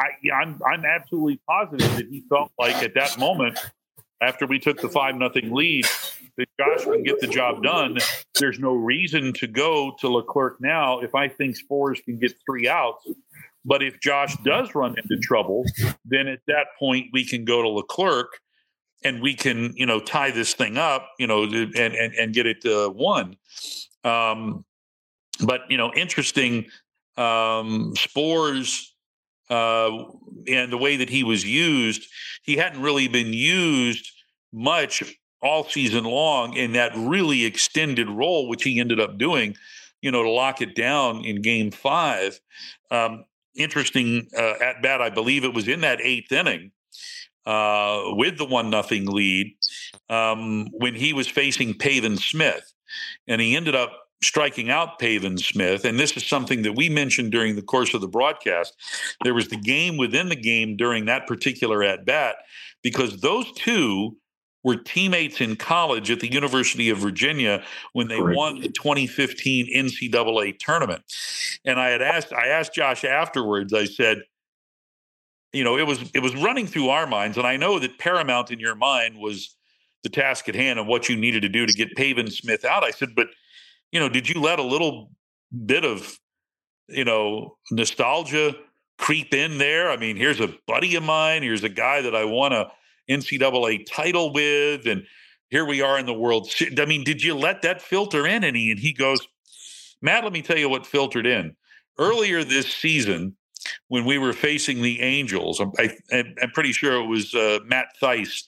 I, 0.00 0.08
I'm 0.32 0.60
I'm 0.66 0.84
absolutely 0.84 1.40
positive 1.46 1.96
that 1.96 2.06
he 2.08 2.24
felt 2.28 2.50
like 2.58 2.76
at 2.76 2.94
that 2.94 3.18
moment, 3.18 3.58
after 4.22 4.46
we 4.46 4.58
took 4.58 4.80
the 4.80 4.88
five 4.88 5.16
nothing 5.16 5.52
lead, 5.52 5.84
that 6.38 6.48
Josh 6.58 6.84
can 6.84 7.02
get 7.02 7.20
the 7.20 7.26
job 7.26 7.62
done. 7.62 7.98
There's 8.38 8.58
no 8.58 8.72
reason 8.72 9.32
to 9.34 9.46
go 9.46 9.94
to 10.00 10.08
Leclerc 10.08 10.60
now 10.60 11.00
if 11.00 11.14
I 11.14 11.28
think 11.28 11.56
Sborz 11.58 12.02
can 12.02 12.18
get 12.18 12.32
three 12.46 12.68
outs. 12.68 13.06
But 13.64 13.82
if 13.82 14.00
Josh 14.00 14.34
does 14.42 14.74
run 14.74 14.94
into 14.96 15.20
trouble, 15.22 15.64
then 16.06 16.28
at 16.28 16.40
that 16.46 16.68
point 16.78 17.08
we 17.12 17.26
can 17.26 17.44
go 17.44 17.60
to 17.60 17.68
Leclerc 17.68 18.28
and 19.04 19.20
we 19.20 19.34
can, 19.34 19.74
you 19.76 19.84
know, 19.84 20.00
tie 20.00 20.30
this 20.30 20.54
thing 20.54 20.78
up, 20.78 21.10
you 21.18 21.26
know, 21.26 21.42
and 21.42 21.74
and, 21.74 22.14
and 22.14 22.32
get 22.32 22.46
it 22.46 22.64
uh, 22.64 22.88
one. 22.88 23.36
Um, 24.04 24.64
but 25.44 25.62
you 25.68 25.76
know, 25.76 25.92
interesting. 25.94 26.66
Um, 27.20 27.92
Sborz 27.96 28.86
uh, 29.50 29.90
and 30.48 30.72
the 30.72 30.78
way 30.78 30.96
that 30.96 31.10
he 31.10 31.24
was 31.24 31.44
used, 31.44 32.06
he 32.42 32.56
hadn't 32.56 32.82
really 32.82 33.08
been 33.08 33.32
used 33.32 34.10
much 34.52 35.02
all 35.42 35.64
season 35.64 36.04
long 36.04 36.54
in 36.54 36.72
that 36.72 36.92
really 36.96 37.44
extended 37.44 38.08
role, 38.08 38.48
which 38.48 38.62
he 38.62 38.78
ended 38.78 39.00
up 39.00 39.18
doing, 39.18 39.54
you 40.02 40.10
know, 40.10 40.22
to 40.22 40.30
lock 40.30 40.60
it 40.60 40.74
down 40.74 41.24
in 41.24 41.42
game 41.42 41.70
five. 41.70 42.38
Um, 42.90 43.24
interesting 43.56 44.28
uh, 44.36 44.54
at 44.62 44.82
bat, 44.82 45.02
I 45.02 45.10
believe 45.10 45.44
it 45.44 45.54
was 45.54 45.68
in 45.68 45.80
that 45.80 46.00
eighth 46.00 46.30
inning 46.30 46.70
uh, 47.46 48.02
with 48.10 48.38
the 48.38 48.46
one 48.46 48.70
nothing 48.70 49.06
lead 49.06 49.56
um, 50.08 50.68
when 50.72 50.94
he 50.94 51.12
was 51.12 51.26
facing 51.26 51.74
Pavin 51.74 52.16
Smith. 52.16 52.72
And 53.26 53.40
he 53.40 53.56
ended 53.56 53.74
up 53.74 53.92
striking 54.22 54.70
out 54.70 54.98
Pavin 54.98 55.38
Smith. 55.38 55.84
And 55.84 55.98
this 55.98 56.16
is 56.16 56.26
something 56.26 56.62
that 56.62 56.74
we 56.74 56.88
mentioned 56.88 57.32
during 57.32 57.56
the 57.56 57.62
course 57.62 57.94
of 57.94 58.00
the 58.00 58.08
broadcast. 58.08 58.74
There 59.24 59.34
was 59.34 59.48
the 59.48 59.56
game 59.56 59.96
within 59.96 60.28
the 60.28 60.36
game 60.36 60.76
during 60.76 61.06
that 61.06 61.26
particular 61.26 61.82
at 61.82 62.04
bat 62.04 62.36
because 62.82 63.20
those 63.20 63.50
two 63.52 64.16
were 64.62 64.76
teammates 64.76 65.40
in 65.40 65.56
college 65.56 66.10
at 66.10 66.20
the 66.20 66.30
University 66.30 66.90
of 66.90 66.98
Virginia 66.98 67.64
when 67.94 68.08
they 68.08 68.18
Correct. 68.18 68.36
won 68.36 68.60
the 68.60 68.68
2015 68.68 69.74
NCAA 69.74 70.58
tournament. 70.58 71.02
And 71.64 71.80
I 71.80 71.88
had 71.88 72.02
asked, 72.02 72.32
I 72.32 72.48
asked 72.48 72.74
Josh 72.74 73.04
afterwards, 73.04 73.72
I 73.72 73.86
said, 73.86 74.22
you 75.52 75.64
know, 75.64 75.78
it 75.78 75.86
was 75.86 75.98
it 76.14 76.20
was 76.20 76.34
running 76.36 76.66
through 76.66 76.90
our 76.90 77.06
minds, 77.06 77.36
and 77.36 77.44
I 77.44 77.56
know 77.56 77.80
that 77.80 77.98
paramount 77.98 78.52
in 78.52 78.60
your 78.60 78.76
mind 78.76 79.18
was 79.18 79.56
the 80.04 80.08
task 80.08 80.48
at 80.48 80.54
hand 80.54 80.78
of 80.78 80.86
what 80.86 81.08
you 81.08 81.16
needed 81.16 81.42
to 81.42 81.48
do 81.48 81.66
to 81.66 81.72
get 81.72 81.96
Pavin 81.96 82.30
Smith 82.30 82.64
out. 82.64 82.84
I 82.84 82.90
said, 82.90 83.14
but 83.16 83.28
you 83.92 84.00
know, 84.00 84.08
did 84.08 84.28
you 84.28 84.40
let 84.40 84.58
a 84.58 84.64
little 84.64 85.10
bit 85.66 85.84
of, 85.84 86.18
you 86.88 87.04
know, 87.04 87.56
nostalgia 87.70 88.54
creep 88.98 89.34
in 89.34 89.58
there? 89.58 89.90
I 89.90 89.96
mean, 89.96 90.16
here's 90.16 90.40
a 90.40 90.54
buddy 90.66 90.96
of 90.96 91.02
mine. 91.02 91.42
Here's 91.42 91.64
a 91.64 91.68
guy 91.68 92.02
that 92.02 92.14
I 92.14 92.24
want 92.24 92.54
a 92.54 92.70
NCAA 93.08 93.86
title 93.86 94.32
with, 94.32 94.86
and 94.86 95.04
here 95.48 95.64
we 95.64 95.82
are 95.82 95.98
in 95.98 96.06
the 96.06 96.14
World 96.14 96.48
I 96.78 96.84
mean, 96.84 97.04
did 97.04 97.22
you 97.22 97.34
let 97.34 97.62
that 97.62 97.82
filter 97.82 98.26
in? 98.26 98.44
And 98.44 98.56
he, 98.56 98.70
and 98.70 98.78
he 98.78 98.92
goes, 98.92 99.26
Matt, 100.00 100.24
let 100.24 100.32
me 100.32 100.42
tell 100.42 100.58
you 100.58 100.68
what 100.68 100.86
filtered 100.86 101.26
in. 101.26 101.56
Earlier 101.98 102.44
this 102.44 102.72
season, 102.72 103.36
when 103.88 104.04
we 104.04 104.16
were 104.18 104.32
facing 104.32 104.80
the 104.80 105.00
Angels, 105.00 105.60
I, 105.60 105.90
am 106.12 106.50
pretty 106.54 106.72
sure 106.72 107.02
it 107.02 107.06
was 107.06 107.34
uh, 107.34 107.58
Matt 107.66 107.88
Thaiss 108.00 108.44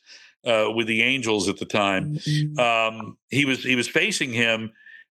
uh, 0.47 0.71
with 0.75 0.87
the 0.87 1.03
Angels 1.03 1.49
at 1.49 1.59
the 1.59 1.67
time. 1.67 2.19
Um, 2.59 3.19
he 3.29 3.45
was 3.45 3.63
he 3.63 3.77
was 3.77 3.89
facing 3.89 4.33
him, 4.33 4.73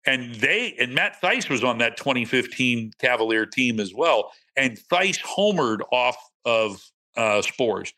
and 0.06 0.34
they 0.36 0.74
and 0.78 0.94
Matt 0.94 1.20
Thaiss 1.20 1.50
was 1.50 1.64
on 1.64 1.78
that 1.78 1.96
2015 1.96 2.92
Cavalier 3.00 3.46
team 3.46 3.80
as 3.80 3.92
well. 3.92 4.32
And 4.56 4.78
Thaiss 4.90 5.20
homered 5.20 5.80
off 5.92 6.16
of 6.44 6.80
uh, 7.16 7.42
Sborz. 7.42 7.92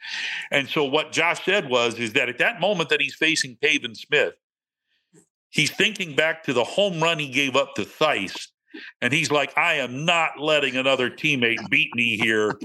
And 0.50 0.68
so 0.68 0.84
what 0.84 1.12
Josh 1.12 1.44
said 1.44 1.68
was 1.68 1.98
is 1.98 2.14
that 2.14 2.28
at 2.28 2.38
that 2.38 2.60
moment 2.60 2.88
that 2.88 3.00
he's 3.00 3.14
facing 3.14 3.56
Pavin 3.62 3.94
Smith, 3.94 4.34
he's 5.50 5.70
thinking 5.70 6.14
back 6.14 6.44
to 6.44 6.52
the 6.52 6.64
home 6.64 7.02
run 7.02 7.18
he 7.18 7.28
gave 7.28 7.56
up 7.56 7.74
to 7.74 7.82
Thaiss. 7.82 8.48
And 9.00 9.12
he's 9.12 9.30
like, 9.30 9.56
I 9.56 9.74
am 9.74 10.04
not 10.04 10.38
letting 10.38 10.76
another 10.76 11.10
teammate 11.10 11.68
beat 11.68 11.94
me 11.94 12.16
here. 12.16 12.58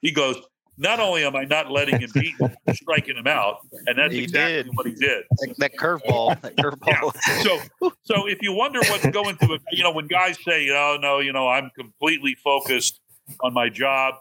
He 0.00 0.12
goes, 0.12 0.36
not 0.80 0.98
only 0.98 1.24
am 1.24 1.36
I 1.36 1.44
not 1.44 1.70
letting 1.70 2.00
him 2.00 2.10
beat 2.14 2.34
him, 2.40 2.56
I'm 2.66 2.74
striking 2.74 3.16
him 3.16 3.26
out, 3.26 3.58
and 3.86 3.98
that's 3.98 4.12
he 4.12 4.24
exactly 4.24 4.62
did. 4.62 4.74
what 4.74 4.86
he 4.86 4.94
did. 4.94 5.24
That, 5.30 5.54
that 5.58 5.76
curveball, 5.76 6.40
that 6.40 6.56
curveball. 6.56 7.14
yeah. 7.28 7.42
So, 7.42 7.92
so 8.02 8.26
if 8.26 8.38
you 8.40 8.52
wonder 8.52 8.80
what's 8.80 9.06
going 9.10 9.36
through, 9.36 9.58
you 9.72 9.82
know, 9.82 9.92
when 9.92 10.06
guys 10.06 10.36
say, 10.44 10.68
"Oh 10.70 10.96
no, 11.00 11.18
you 11.18 11.32
know, 11.32 11.48
I'm 11.48 11.70
completely 11.78 12.36
focused 12.42 13.00
on 13.42 13.52
my 13.52 13.68
job," 13.68 14.14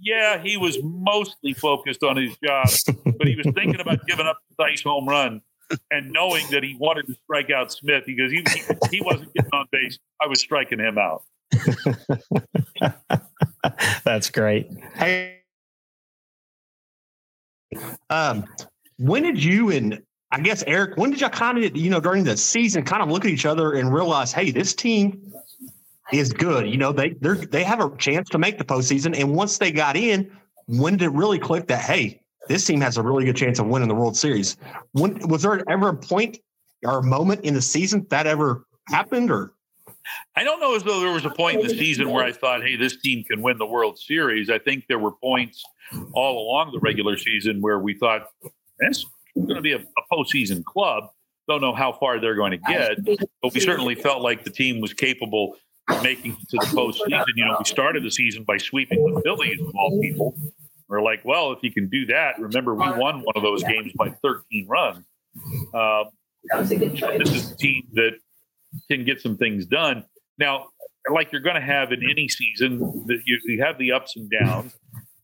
yeah, 0.00 0.42
he 0.42 0.56
was 0.56 0.78
mostly 0.82 1.52
focused 1.52 2.02
on 2.02 2.16
his 2.16 2.36
job, 2.44 2.68
but 3.18 3.26
he 3.26 3.36
was 3.36 3.46
thinking 3.54 3.80
about 3.80 4.06
giving 4.06 4.26
up 4.26 4.38
the 4.56 4.64
Thaiss 4.64 4.82
home 4.82 5.08
run 5.08 5.42
and 5.90 6.12
knowing 6.12 6.46
that 6.50 6.62
he 6.62 6.76
wanted 6.78 7.06
to 7.08 7.14
strike 7.24 7.50
out 7.50 7.72
Smith 7.72 8.04
because 8.06 8.30
he, 8.30 8.44
he, 8.52 8.62
he 8.90 9.00
wasn't 9.00 9.32
getting 9.34 9.50
on 9.52 9.66
base. 9.72 9.98
I 10.20 10.26
was 10.26 10.40
striking 10.40 10.78
him 10.78 10.98
out. 10.98 11.22
That's 14.04 14.30
great. 14.30 14.68
Hey, 14.94 15.35
um, 18.10 18.44
when 18.98 19.22
did 19.22 19.42
you 19.42 19.70
and 19.70 20.02
I 20.32 20.40
guess 20.40 20.64
Eric, 20.66 20.96
when 20.96 21.10
did 21.10 21.20
y'all 21.20 21.30
kind 21.30 21.62
of, 21.62 21.76
you 21.76 21.88
know, 21.88 22.00
during 22.00 22.24
the 22.24 22.36
season, 22.36 22.84
kind 22.84 23.02
of 23.02 23.08
look 23.08 23.24
at 23.24 23.30
each 23.30 23.46
other 23.46 23.74
and 23.74 23.92
realize, 23.92 24.32
hey, 24.32 24.50
this 24.50 24.74
team 24.74 25.32
is 26.12 26.32
good. 26.32 26.68
You 26.68 26.76
know, 26.76 26.92
they 26.92 27.10
they 27.20 27.34
they 27.46 27.64
have 27.64 27.80
a 27.80 27.96
chance 27.96 28.28
to 28.30 28.38
make 28.38 28.58
the 28.58 28.64
postseason. 28.64 29.18
And 29.18 29.34
once 29.34 29.58
they 29.58 29.70
got 29.70 29.96
in, 29.96 30.30
when 30.66 30.96
did 30.96 31.06
it 31.06 31.12
really 31.12 31.38
click 31.38 31.68
that 31.68 31.80
hey, 31.80 32.20
this 32.48 32.64
team 32.64 32.80
has 32.80 32.96
a 32.96 33.02
really 33.02 33.24
good 33.24 33.36
chance 33.36 33.58
of 33.58 33.66
winning 33.66 33.88
the 33.88 33.94
World 33.94 34.16
Series? 34.16 34.56
When 34.92 35.18
was 35.28 35.42
there 35.42 35.62
ever 35.70 35.88
a 35.88 35.96
point 35.96 36.38
or 36.84 36.98
a 36.98 37.02
moment 37.02 37.44
in 37.44 37.54
the 37.54 37.62
season 37.62 38.06
that 38.10 38.26
ever 38.26 38.66
happened 38.88 39.30
or 39.30 39.52
I 40.34 40.44
don't 40.44 40.60
know 40.60 40.74
as 40.74 40.82
though 40.82 41.00
there 41.00 41.12
was 41.12 41.24
a 41.24 41.30
point 41.30 41.60
in 41.60 41.66
the 41.66 41.74
season 41.76 42.10
where 42.10 42.24
I 42.24 42.32
thought, 42.32 42.62
hey, 42.62 42.76
this 42.76 42.96
team 43.00 43.24
can 43.24 43.42
win 43.42 43.58
the 43.58 43.66
World 43.66 43.98
Series. 43.98 44.50
I 44.50 44.58
think 44.58 44.84
there 44.88 44.98
were 44.98 45.12
points 45.12 45.62
all 46.12 46.46
along 46.46 46.72
the 46.72 46.80
regular 46.80 47.16
season 47.16 47.60
where 47.60 47.78
we 47.78 47.94
thought, 47.94 48.28
this 48.78 48.98
is 48.98 49.06
going 49.36 49.56
to 49.56 49.62
be 49.62 49.72
a, 49.72 49.78
a 49.78 50.14
postseason 50.14 50.64
club. 50.64 51.04
Don't 51.48 51.60
know 51.60 51.74
how 51.74 51.92
far 51.92 52.20
they're 52.20 52.34
going 52.34 52.52
to 52.52 52.58
get, 52.58 53.04
but 53.40 53.54
we 53.54 53.60
certainly 53.60 53.94
felt 53.94 54.20
like 54.22 54.44
the 54.44 54.50
team 54.50 54.80
was 54.80 54.92
capable 54.92 55.56
of 55.88 56.02
making 56.02 56.32
it 56.32 56.48
to 56.50 56.56
the 56.58 56.76
postseason. 56.76 57.24
You 57.36 57.46
know, 57.46 57.56
we 57.58 57.64
started 57.64 58.02
the 58.02 58.10
season 58.10 58.42
by 58.42 58.56
sweeping 58.56 59.14
the 59.14 59.20
Phillies 59.22 59.60
of 59.60 59.72
all 59.76 60.00
people. 60.00 60.36
We're 60.88 61.02
like, 61.02 61.24
well, 61.24 61.52
if 61.52 61.60
you 61.62 61.72
can 61.72 61.88
do 61.88 62.06
that, 62.06 62.38
remember 62.40 62.74
we 62.74 62.88
won 62.90 63.22
one 63.22 63.34
of 63.36 63.42
those 63.42 63.62
games 63.62 63.92
by 63.96 64.10
13 64.22 64.66
runs. 64.68 65.04
Uh, 65.74 66.04
this 66.54 66.70
is 67.30 67.50
a 67.52 67.56
team 67.56 67.86
that 67.94 68.12
can 68.90 69.04
get 69.04 69.20
some 69.20 69.36
things 69.36 69.66
done. 69.66 70.04
Now, 70.38 70.66
like 71.12 71.32
you're 71.32 71.40
going 71.40 71.56
to 71.56 71.60
have 71.60 71.92
in 71.92 72.02
any 72.08 72.28
season, 72.28 72.78
that 73.06 73.20
you, 73.26 73.38
you 73.46 73.62
have 73.62 73.78
the 73.78 73.92
ups 73.92 74.16
and 74.16 74.30
downs. 74.30 74.74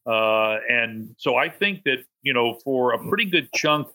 Uh, 0.07 0.59
and 0.69 1.15
so 1.19 1.37
I 1.37 1.49
think 1.49 1.83
that, 1.85 2.05
you 2.23 2.33
know, 2.33 2.59
for 2.65 2.93
a 2.93 3.09
pretty 3.09 3.27
good 3.27 3.49
chunk 3.55 3.88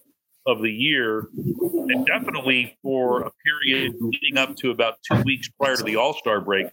of 0.45 0.61
the 0.61 0.71
year, 0.71 1.27
and 1.35 2.05
definitely 2.05 2.77
for 2.81 3.21
a 3.21 3.31
period 3.45 3.95
leading 3.99 4.37
up 4.37 4.55
to 4.57 4.71
about 4.71 4.95
two 5.09 5.21
weeks 5.23 5.49
prior 5.59 5.75
to 5.75 5.83
the 5.83 5.97
All 5.97 6.13
Star 6.13 6.39
break, 6.39 6.67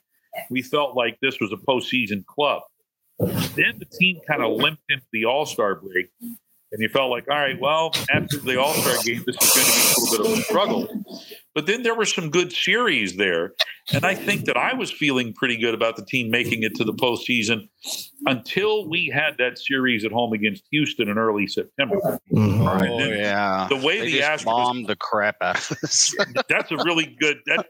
we 0.51 0.63
felt 0.63 0.97
like 0.97 1.19
this 1.21 1.41
was 1.41 1.53
a 1.53 1.57
postseason 1.57 2.25
club. 2.27 2.63
Then 3.19 3.79
the 3.79 3.87
team 3.99 4.21
kind 4.29 4.43
of 4.43 4.53
limped 4.53 4.83
into 4.89 5.05
the 5.13 5.25
All 5.25 5.47
Star 5.47 5.75
break, 5.75 6.11
and 6.75 6.83
you 6.83 6.89
felt 6.89 7.09
like, 7.11 7.25
all 7.31 7.39
right, 7.39 7.59
well, 7.61 7.93
after 8.13 8.37
the 8.39 8.61
All 8.61 8.75
Star 8.75 8.97
game, 9.05 9.23
this 9.27 9.37
is 9.41 9.55
going 9.55 9.67
to 9.67 9.73
be 9.73 9.95
a 9.97 10.11
little 10.11 10.25
bit 10.27 10.33
of 10.35 10.39
a 10.41 10.43
struggle. 10.43 11.05
But 11.55 11.67
then 11.67 11.85
there 11.85 11.95
were 11.95 12.05
some 12.05 12.31
good 12.31 12.53
series 12.53 13.17
there. 13.17 13.53
And 13.93 14.05
I 14.05 14.15
think 14.17 14.47
that 14.47 14.57
I 14.57 14.75
was 14.75 14.91
feeling 14.91 15.33
pretty 15.35 15.57
good 15.57 15.73
about 15.75 15.95
the 15.95 16.05
team 16.05 16.31
making 16.31 16.65
it 16.65 16.75
to 16.77 16.85
the 16.85 16.93
postseason 16.95 17.69
until 18.27 18.89
we 18.89 19.07
had 19.07 19.37
that 19.39 19.59
series 19.59 20.05
at 20.05 20.11
home 20.11 20.33
against 20.33 20.65
Houston 20.73 21.09
in 21.09 21.17
early 21.19 21.47
September. 21.47 22.19
Mhm. 22.33 22.65
Oh 22.91 23.13
yeah, 23.13 23.67
The 23.69 23.77
way 23.77 24.01
they 24.01 24.13
the 24.13 24.19
just 24.19 24.43
Astros 24.43 24.47
bombed 24.47 24.87
the 24.89 24.97
crap 24.97 25.37
out 25.43 25.57
of 25.71 25.77
us. 25.85 26.13
that's 26.49 26.73
a 26.73 26.77
really 26.79 27.15
good 27.21 27.37
that 27.47 27.67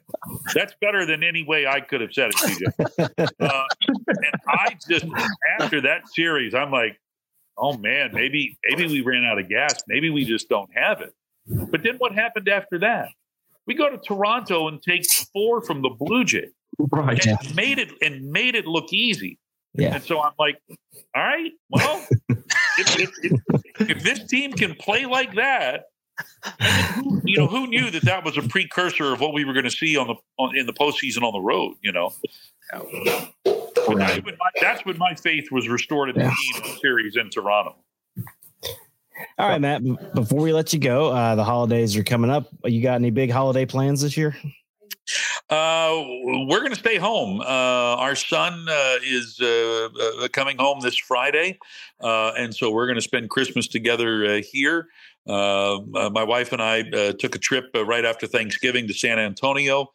that's 0.54 0.74
better 0.80 1.04
than 1.04 1.22
any 1.22 1.42
way 1.44 1.66
I 1.66 1.80
could 1.80 2.00
have 2.00 2.12
said 2.14 2.30
it, 2.30 2.36
TJ. 2.36 3.28
Uh, 3.40 3.64
and 3.88 4.32
I 4.48 4.76
just 4.88 5.04
after 5.60 5.80
that 5.82 6.08
series, 6.08 6.54
I'm 6.54 6.70
like, 6.70 6.96
oh 7.58 7.76
man, 7.76 8.10
maybe 8.12 8.58
maybe 8.68 8.86
we 8.86 9.00
ran 9.00 9.24
out 9.24 9.38
of 9.38 9.48
gas. 9.48 9.82
Maybe 9.88 10.10
we 10.10 10.24
just 10.24 10.48
don't 10.48 10.70
have 10.74 11.00
it. 11.00 11.12
But 11.46 11.82
then 11.82 11.96
what 11.98 12.12
happened 12.12 12.48
after 12.48 12.78
that? 12.80 13.08
We 13.66 13.74
go 13.74 13.88
to 13.88 13.98
Toronto 13.98 14.68
and 14.68 14.82
take 14.82 15.04
four 15.32 15.62
from 15.62 15.82
the 15.82 15.90
Blue 15.90 16.24
Jays 16.24 16.50
Right. 16.78 17.24
and 17.26 17.54
made 17.54 17.78
it 17.78 17.90
and 18.02 18.30
made 18.30 18.54
it 18.54 18.66
look 18.66 18.92
easy. 18.92 19.38
Yeah. 19.74 19.94
And 19.94 20.02
so 20.04 20.20
I'm 20.20 20.32
like, 20.38 20.58
all 21.16 21.22
right, 21.22 21.50
well, 21.70 22.06
if, 22.78 23.00
if, 23.00 23.10
if, 23.22 23.88
if 23.90 24.02
this 24.02 24.24
team 24.26 24.52
can 24.52 24.74
play 24.74 25.04
like 25.06 25.34
that, 25.34 25.84
who- 26.96 27.20
you 27.24 27.38
know, 27.38 27.46
who 27.46 27.66
knew 27.66 27.90
that 27.90 28.02
that 28.04 28.24
was 28.24 28.36
a 28.36 28.42
precursor 28.42 29.12
of 29.12 29.20
what 29.20 29.32
we 29.34 29.44
were 29.44 29.52
going 29.52 29.64
to 29.64 29.70
see 29.70 29.96
on 29.96 30.06
the 30.08 30.14
on, 30.38 30.56
in 30.56 30.66
the 30.66 30.72
postseason 30.72 31.22
on 31.22 31.32
the 31.32 31.40
road? 31.40 31.74
You 31.82 31.92
know, 31.92 32.12
But 33.86 33.98
that's, 33.98 34.24
when 34.24 34.36
my, 34.38 34.50
that's 34.60 34.84
when 34.84 34.98
my 34.98 35.14
faith 35.14 35.50
was 35.50 35.68
restored 35.68 36.10
in 36.10 36.16
the 36.16 36.24
team 36.24 36.76
series 36.80 37.16
in 37.16 37.30
Toronto. 37.30 37.76
All 39.38 39.48
right, 39.48 39.60
Matt. 39.60 39.82
Before 40.14 40.40
we 40.40 40.52
let 40.52 40.72
you 40.72 40.78
go, 40.78 41.10
uh, 41.10 41.34
the 41.34 41.44
holidays 41.44 41.96
are 41.96 42.04
coming 42.04 42.30
up. 42.30 42.48
You 42.64 42.82
got 42.82 42.94
any 42.94 43.10
big 43.10 43.30
holiday 43.30 43.66
plans 43.66 44.00
this 44.00 44.16
year? 44.16 44.36
Uh, 45.50 46.02
we're 46.48 46.60
going 46.60 46.72
to 46.72 46.78
stay 46.78 46.96
home. 46.96 47.40
Uh, 47.40 47.44
our 47.44 48.14
son 48.14 48.66
uh, 48.68 48.96
is 49.04 49.38
uh, 49.40 49.88
uh, 50.22 50.28
coming 50.28 50.56
home 50.56 50.80
this 50.80 50.96
Friday, 50.96 51.58
uh, 52.00 52.32
and 52.38 52.54
so 52.54 52.70
we're 52.70 52.86
going 52.86 52.96
to 52.96 53.02
spend 53.02 53.28
Christmas 53.28 53.68
together 53.68 54.24
uh, 54.24 54.40
here. 54.42 54.88
Uh, 55.26 55.76
uh, 55.94 56.10
my 56.10 56.22
wife 56.22 56.52
and 56.52 56.60
I 56.60 56.80
uh, 56.80 57.12
took 57.18 57.34
a 57.34 57.38
trip 57.38 57.70
uh, 57.74 57.84
right 57.84 58.04
after 58.04 58.26
Thanksgiving 58.26 58.86
to 58.88 58.94
San 58.94 59.18
Antonio. 59.18 59.92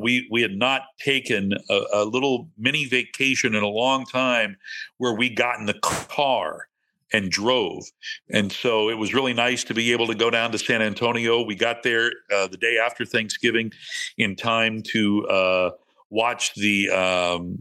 We 0.00 0.26
we 0.30 0.42
had 0.42 0.56
not 0.56 0.82
taken 0.98 1.52
a, 1.70 1.80
a 1.92 2.04
little 2.04 2.48
mini 2.56 2.86
vacation 2.86 3.54
in 3.54 3.62
a 3.62 3.68
long 3.68 4.06
time, 4.06 4.56
where 4.98 5.12
we 5.12 5.28
got 5.28 5.58
in 5.58 5.66
the 5.66 5.78
car 5.82 6.68
and 7.12 7.30
drove. 7.30 7.84
And 8.30 8.50
so 8.50 8.88
it 8.90 8.94
was 8.94 9.14
really 9.14 9.34
nice 9.34 9.62
to 9.64 9.74
be 9.74 9.92
able 9.92 10.06
to 10.08 10.14
go 10.14 10.30
down 10.30 10.50
to 10.52 10.58
San 10.58 10.82
Antonio. 10.82 11.42
We 11.42 11.54
got 11.54 11.82
there 11.82 12.10
uh, 12.32 12.48
the 12.48 12.56
day 12.56 12.78
after 12.78 13.04
Thanksgiving 13.04 13.72
in 14.18 14.34
time 14.34 14.82
to 14.88 15.26
uh, 15.28 15.70
watch 16.10 16.54
the 16.54 16.90
um, 16.90 17.58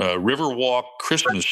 uh, 0.00 0.16
Riverwalk 0.16 0.84
Christmas 0.98 1.46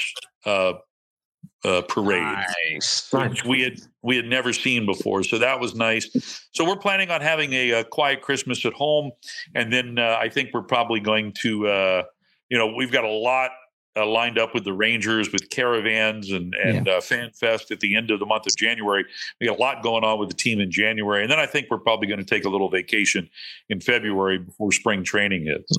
uh, 1.64 1.78
uh, 1.78 1.83
parade, 1.83 2.37
nice. 2.72 3.09
which 3.12 3.44
we 3.44 3.62
had 3.62 3.80
we 4.02 4.16
had 4.16 4.26
never 4.26 4.52
seen 4.52 4.87
before. 4.87 5.22
So 5.22 5.38
that 5.38 5.61
was 5.61 5.74
nice. 5.74 6.46
So 6.52 6.64
we're 6.66 6.76
planning 6.76 7.11
on 7.11 7.20
having 7.20 7.52
a, 7.52 7.70
a 7.70 7.85
quiet 7.85 8.22
Christmas 8.22 8.64
at 8.64 8.72
home, 8.72 9.12
and 9.54 9.72
then 9.72 9.98
uh, 9.98 10.18
I 10.20 10.28
think 10.28 10.50
we're 10.52 10.62
probably 10.62 11.00
going 11.00 11.33
to, 11.42 11.66
uh, 11.66 12.02
you 12.48 12.59
know, 12.59 12.74
we've 12.74 12.92
got 12.92 13.04
a 13.04 13.11
lot 13.11 13.50
uh, 13.96 14.07
lined 14.07 14.38
up 14.38 14.54
with 14.54 14.64
the 14.64 14.72
Rangers 14.72 15.33
with 15.33 15.50
caravans 15.50 16.30
and 16.30 16.54
and 16.54 16.88
uh, 16.88 17.00
Fan 17.00 17.30
Fest 17.30 17.70
at 17.70 17.80
the 17.80 17.96
end 17.96 18.11
of 18.11 18.20
the 18.20 18.26
month 18.26 18.46
of 18.46 18.57
January. 18.57 19.04
We 19.40 19.46
got 19.46 19.59
a 19.59 19.61
lot 19.61 19.83
going 19.83 20.04
on 20.04 20.18
with 20.18 20.28
the 20.28 20.37
team 20.37 20.61
in 20.61 20.70
January, 20.70 21.22
and 21.22 21.30
then 21.30 21.38
I 21.38 21.46
think 21.46 21.68
we're 21.70 21.78
probably 21.78 22.09
going 22.09 22.20
to 22.20 22.24
take 22.24 22.44
a 22.44 22.48
little 22.48 22.70
vacation 22.70 23.28
in 23.68 23.80
February 23.80 24.38
before 24.38 24.72
spring 24.72 25.04
training 25.04 25.46
hits. 25.46 25.76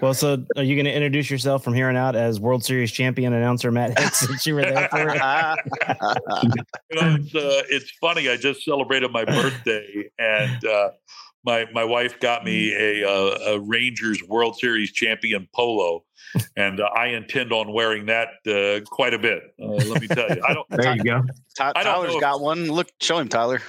Well, 0.00 0.14
so 0.14 0.44
are 0.56 0.62
you 0.62 0.74
going 0.74 0.86
to 0.86 0.92
introduce 0.92 1.30
yourself 1.30 1.62
from 1.62 1.74
here 1.74 1.88
on 1.88 1.96
out 1.96 2.16
as 2.16 2.40
World 2.40 2.64
Series 2.64 2.90
champion 2.90 3.32
announcer 3.32 3.70
Matt 3.70 3.98
Hicks 3.98 4.20
since 4.20 4.46
you 4.46 4.54
were 4.54 4.62
there 4.62 4.88
for 4.88 5.08
it? 5.10 5.20
You 6.90 7.00
know, 7.00 7.16
it's 7.20 7.34
uh, 7.34 7.62
it's 7.70 7.90
funny. 8.00 8.28
I 8.28 8.36
just 8.36 8.64
celebrated 8.64 9.10
my 9.10 9.24
birthday, 9.24 10.08
and 10.18 10.64
uh, 10.64 10.90
my 11.44 11.66
my 11.72 11.84
wife 11.84 12.20
got 12.20 12.44
me 12.44 12.72
a, 12.74 13.08
uh, 13.08 13.54
a 13.54 13.60
Rangers 13.60 14.22
World 14.22 14.56
Series 14.58 14.92
champion 14.92 15.48
polo, 15.54 16.04
and 16.56 16.80
uh, 16.80 16.84
I 16.84 17.08
intend 17.08 17.52
on 17.52 17.72
wearing 17.72 18.06
that 18.06 18.28
uh, 18.46 18.84
quite 18.88 19.14
a 19.14 19.18
bit. 19.18 19.42
Uh, 19.60 19.66
let 19.66 20.00
me 20.00 20.08
tell 20.08 20.28
you, 20.28 20.42
I 20.46 20.54
don't. 20.54 20.66
There 20.70 20.96
you 20.96 21.04
go. 21.04 21.22
Ty- 21.56 21.72
I 21.74 21.82
don't 21.82 21.94
Tyler's 21.94 22.14
know 22.14 22.20
got 22.20 22.40
one. 22.40 22.70
Look, 22.70 22.88
show 23.00 23.18
him, 23.18 23.28
Tyler. 23.28 23.60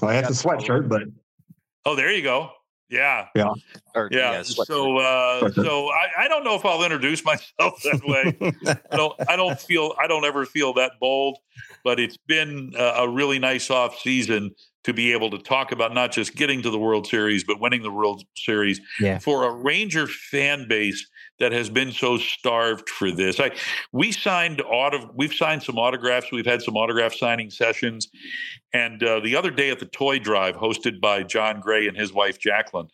Well, 0.00 0.10
that's 0.12 0.40
a 0.40 0.44
sweatshirt, 0.44 0.88
but 0.88 1.02
Oh, 1.84 1.96
there 1.96 2.12
you 2.12 2.22
go. 2.22 2.50
Yeah, 2.92 3.26
Or, 3.94 4.08
yeah. 4.12 4.40
sweatshirt. 4.40 4.66
so, 4.66 4.98
uh, 4.98 5.50
so 5.52 5.88
I, 5.88 6.24
I 6.24 6.28
don't 6.28 6.44
know 6.44 6.54
if 6.56 6.64
I'll 6.66 6.82
introduce 6.84 7.24
myself 7.24 7.80
that 7.84 8.02
way. 8.04 8.76
I 8.90 8.96
don't. 8.96 9.14
I 9.28 9.36
don't 9.36 9.58
feel. 9.58 9.94
I 9.98 10.06
don't 10.06 10.24
ever 10.26 10.44
feel 10.44 10.74
that 10.74 10.92
bold. 11.00 11.38
But 11.84 11.98
it's 11.98 12.16
been 12.28 12.72
a, 12.78 12.82
a 12.98 13.08
really 13.08 13.38
nice 13.38 13.70
off 13.70 13.98
season 13.98 14.50
to 14.84 14.92
be 14.92 15.12
able 15.12 15.30
to 15.30 15.38
talk 15.38 15.72
about 15.72 15.94
not 15.94 16.12
just 16.12 16.34
getting 16.36 16.60
to 16.62 16.70
the 16.70 16.78
World 16.78 17.06
Series, 17.06 17.44
but 17.44 17.60
winning 17.60 17.82
the 17.82 17.90
World 17.90 18.22
Series 18.36 18.80
Yeah. 19.00 19.18
for 19.20 19.44
a 19.44 19.50
Ranger 19.52 20.06
fan 20.06 20.66
base 20.68 21.08
that 21.42 21.50
has 21.50 21.68
been 21.68 21.90
so 21.90 22.18
starved 22.18 22.88
for 22.88 23.10
this. 23.10 23.40
I 23.40 23.50
we 23.90 24.12
signed 24.12 24.62
auto. 24.62 25.10
We've 25.14 25.34
signed 25.34 25.64
some 25.64 25.76
autographs. 25.76 26.30
We've 26.30 26.46
had 26.46 26.62
some 26.62 26.76
autograph 26.76 27.14
signing 27.14 27.50
sessions, 27.50 28.08
and 28.72 29.02
uh, 29.02 29.18
the 29.20 29.34
other 29.34 29.50
day 29.50 29.70
at 29.70 29.80
the 29.80 29.86
toy 29.86 30.20
drive 30.20 30.54
hosted 30.54 31.00
by 31.00 31.24
Jon 31.24 31.60
Gray 31.60 31.88
and 31.88 31.96
his 31.96 32.12
wife 32.12 32.38
Jacqueline. 32.38 32.88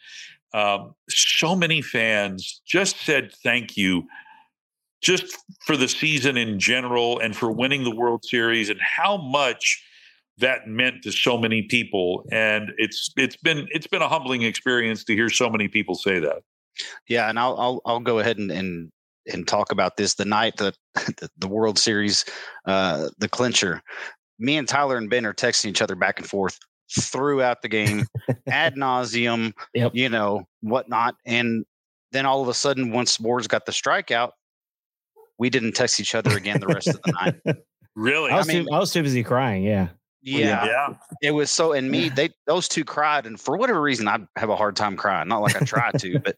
Um, 0.54 0.94
so 1.11 1.54
many 1.54 1.82
fans 1.82 2.62
just 2.66 3.02
said 3.02 3.32
thank 3.44 3.76
you 3.76 4.04
just 5.02 5.37
for 5.66 5.76
the 5.76 5.87
season 5.87 6.38
in 6.38 6.58
general 6.58 7.18
and 7.18 7.37
for 7.37 7.52
winning 7.52 7.84
the 7.84 7.94
World 7.94 8.24
Series 8.24 8.70
and 8.70 8.80
how 8.80 9.18
much 9.18 9.84
that 10.38 10.66
meant 10.66 11.02
to 11.02 11.12
so 11.12 11.37
many 11.37 11.62
people 11.62 12.24
and 12.30 12.70
it's 12.78 13.11
it's 13.16 13.37
been 13.37 13.68
it's 13.72 13.88
been 13.88 14.02
a 14.02 14.08
humbling 14.08 14.42
experience 14.42 15.04
to 15.04 15.12
hear 15.12 15.28
so 15.28 15.50
many 15.50 15.68
people 15.68 15.96
say 15.96 16.20
that 16.20 16.42
Yeah, 17.09 17.29
and 17.29 17.38
I'll 17.38 17.57
I'll, 17.59 17.81
I'll 17.87 18.01
go 18.01 18.19
ahead 18.19 18.38
and, 18.38 18.51
and 18.51 18.91
and 19.27 19.47
talk 19.47 19.73
about 19.73 19.97
this 19.97 20.14
the 20.14 20.25
night 20.25 20.57
that 20.57 20.77
the, 20.95 21.29
the 21.38 21.49
World 21.49 21.79
Series, 21.79 22.25
uh, 22.67 23.09
the 23.19 23.29
clincher. 23.29 23.83
Me 24.38 24.57
and 24.57 24.69
Tyler 24.69 24.97
and 24.97 25.11
Ben 25.11 25.27
are 25.27 25.35
texting 25.35 25.67
each 25.67 25.83
other 25.83 25.97
back 25.97 26.19
and 26.19 26.29
forth 26.29 26.59
throughout 26.99 27.61
the 27.61 27.69
game, 27.69 28.07
ad 28.47 28.75
nauseum. 28.77 29.53
Yep. 29.75 29.93
You 29.95 30.09
know 30.09 30.45
whatnot, 30.61 31.17
and 31.27 31.64
then 32.12 32.25
all 32.25 32.43
of 32.43 32.49
a 32.49 32.55
sudden, 32.55 32.93
once 32.93 33.19
Sborz 33.19 33.49
got 33.49 33.67
the 33.67 33.73
strikeout, 33.73 34.31
we 35.38 35.51
didn't 35.51 35.73
text 35.73 36.01
each 36.01 36.14
other 36.14 36.37
again 36.37 36.61
the 36.61 36.67
rest 36.67 36.88
of 36.88 37.01
the 37.03 37.12
night. 37.12 37.57
really 37.97 38.31
I 38.31 38.38
was, 38.38 38.49
mean- 38.49 38.64
too, 38.64 38.73
I 38.73 38.79
was 38.79 38.93
too 38.93 39.03
busy 39.03 39.23
crying. 39.23 39.62
Yeah. 39.64 39.88
Yeah, 40.22 40.66
yeah 40.66 40.94
it 41.22 41.31
was 41.31 41.50
so. 41.50 41.72
And 41.72 41.90
me, 41.90 42.09
they 42.09 42.31
those 42.46 42.68
two 42.68 42.85
cried, 42.85 43.26
and 43.26 43.40
for 43.40 43.57
whatever 43.57 43.81
reason, 43.81 44.09
I 44.09 44.18
have 44.37 44.50
a 44.50 44.57
hard 44.57 44.76
time 44.76 44.96
crying. 44.96 45.28
Not 45.28 45.38
like 45.42 45.61
I 45.61 45.64
try 45.64 45.90
to, 45.92 46.18
but 46.18 46.37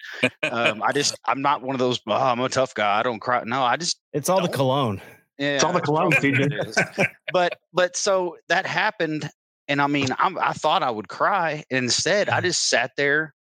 um, 0.52 0.82
I 0.82 0.92
just 0.92 1.18
I'm 1.24 1.40
not 1.42 1.62
one 1.62 1.74
of 1.74 1.78
those. 1.78 2.00
Oh, 2.06 2.12
I'm 2.12 2.40
a 2.40 2.48
tough 2.48 2.74
guy. 2.74 2.98
I 2.98 3.02
don't 3.02 3.20
cry. 3.20 3.42
No, 3.44 3.62
I 3.62 3.76
just 3.76 4.00
It's 4.12 4.28
all 4.28 4.40
the 4.40 4.48
Don't. 4.48 4.54
cologne. 4.54 5.00
yeah. 5.38 5.54
it's 5.54 5.64
all 5.64 5.72
the 5.72 5.80
cologne, 5.80 6.12
It 6.22 7.12
but 7.32 7.58
but 7.72 7.96
so 7.96 8.36
that 8.48 8.66
happened, 8.66 9.28
and 9.68 9.80
I 9.80 9.86
mean, 9.86 10.08
I'm, 10.18 10.38
I 10.38 10.52
thought 10.52 10.82
I 10.82 10.90
would 10.90 11.08
cry. 11.08 11.64
And 11.70 11.84
instead, 11.84 12.28
I 12.28 12.40
just 12.40 12.68
sat 12.68 12.92
there 12.96 13.34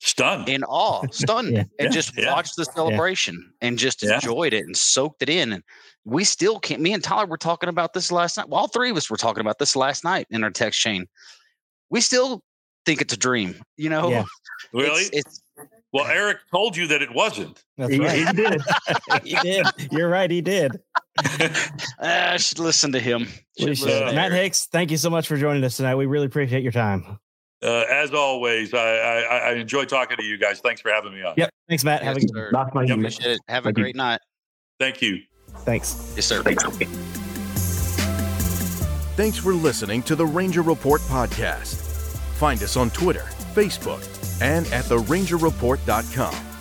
stunned 0.00 0.48
in 0.48 0.64
awe, 0.64 1.02
stunned, 1.12 1.52
Yeah. 1.54 1.60
and 1.78 1.86
Yeah. 1.86 1.88
just 1.88 2.16
Yeah. 2.16 2.32
watched 2.32 2.56
the 2.56 2.64
celebration 2.64 3.52
and 3.60 3.78
just 3.78 4.02
Yeah. 4.02 4.14
enjoyed 4.14 4.52
it 4.52 4.64
and 4.64 4.76
soaked 4.76 5.22
it 5.22 5.28
in. 5.28 5.52
And 5.52 5.62
we 6.04 6.24
still 6.24 6.58
can't. 6.60 6.80
Me 6.80 6.92
and 6.92 7.02
Tyler 7.02 7.26
were 7.26 7.36
talking 7.36 7.68
about 7.68 7.92
this 7.94 8.10
last 8.12 8.36
night. 8.36 8.48
Well, 8.48 8.60
all 8.60 8.68
three 8.68 8.90
of 8.90 8.96
us 8.96 9.10
were 9.10 9.16
talking 9.16 9.40
about 9.40 9.58
this 9.58 9.74
last 9.76 10.04
night 10.04 10.26
in 10.30 10.44
our 10.44 10.50
text 10.50 10.80
chain. 10.80 11.06
We 11.90 12.00
still 12.00 12.42
think 12.86 13.00
it's 13.00 13.12
a 13.12 13.16
dream. 13.16 13.56
You 13.76 13.90
know, 13.90 14.08
Yeah. 14.10 14.24
really 14.72 15.02
It's, 15.12 15.26
it's 15.28 15.42
well 15.92 16.06
eric 16.06 16.38
told 16.50 16.76
you 16.76 16.86
that 16.86 17.00
it 17.02 17.14
wasn't 17.14 17.62
That's 17.78 17.92
He, 17.92 17.98
right. 17.98 18.26
he 18.26 18.32
did. 18.34 18.62
he 19.24 19.36
did. 19.36 19.66
You're 19.90 20.08
right. 20.08 20.30
He 20.30 20.40
did. 20.42 20.72
Ah, 22.00 22.32
I 22.32 22.36
should 22.36 22.58
listen 22.58 22.92
to 22.92 23.00
him. 23.00 23.26
Should 23.58 23.76
should. 23.78 23.86
listen 23.88 24.06
to 24.08 24.12
Matt 24.14 24.32
Hicks, 24.32 24.66
thank 24.66 24.90
you 24.90 24.96
so 24.96 25.10
much 25.10 25.26
for 25.26 25.36
joining 25.36 25.64
us 25.64 25.76
tonight. 25.76 25.96
We 25.96 26.06
really 26.06 26.26
appreciate 26.26 26.62
your 26.62 26.72
time 26.72 27.18
uh, 27.62 27.84
as 27.90 28.12
always, 28.12 28.72
I, 28.72 28.78
I, 28.78 29.36
I, 29.36 29.52
enjoy 29.54 29.84
talking 29.84 30.16
to 30.16 30.24
you 30.24 30.38
guys. 30.38 30.60
Thanks 30.60 30.80
for 30.80 30.90
having 30.90 31.12
me 31.12 31.22
on. 31.22 31.34
Yep. 31.36 31.50
Thanks, 31.68 31.84
Matt. 31.84 32.04
Yes, 32.04 32.16
have 32.22 32.36
a, 32.36 32.52
not 32.52 32.74
my 32.74 32.84
yep. 32.84 32.98
Appreciate 32.98 33.32
it. 33.32 33.40
Have 33.48 33.66
a 33.66 33.72
great 33.72 33.94
you. 33.94 33.98
night. 33.98 34.20
Thank 34.78 35.02
you. 35.02 35.18
Thanks. 35.58 36.12
Yes, 36.14 36.26
sir. 36.26 36.42
Thanks. 36.42 36.62
Thanks 39.16 39.36
for 39.36 39.52
listening 39.52 40.02
to 40.04 40.14
the 40.14 40.24
Ranger 40.24 40.62
Report 40.62 41.00
podcast. 41.02 41.74
Find 42.36 42.62
us 42.62 42.76
on 42.76 42.90
Twitter, 42.90 43.26
Facebook, 43.54 44.06
and 44.40 44.66
at 44.68 44.84
therangerreport.com. 44.84 46.57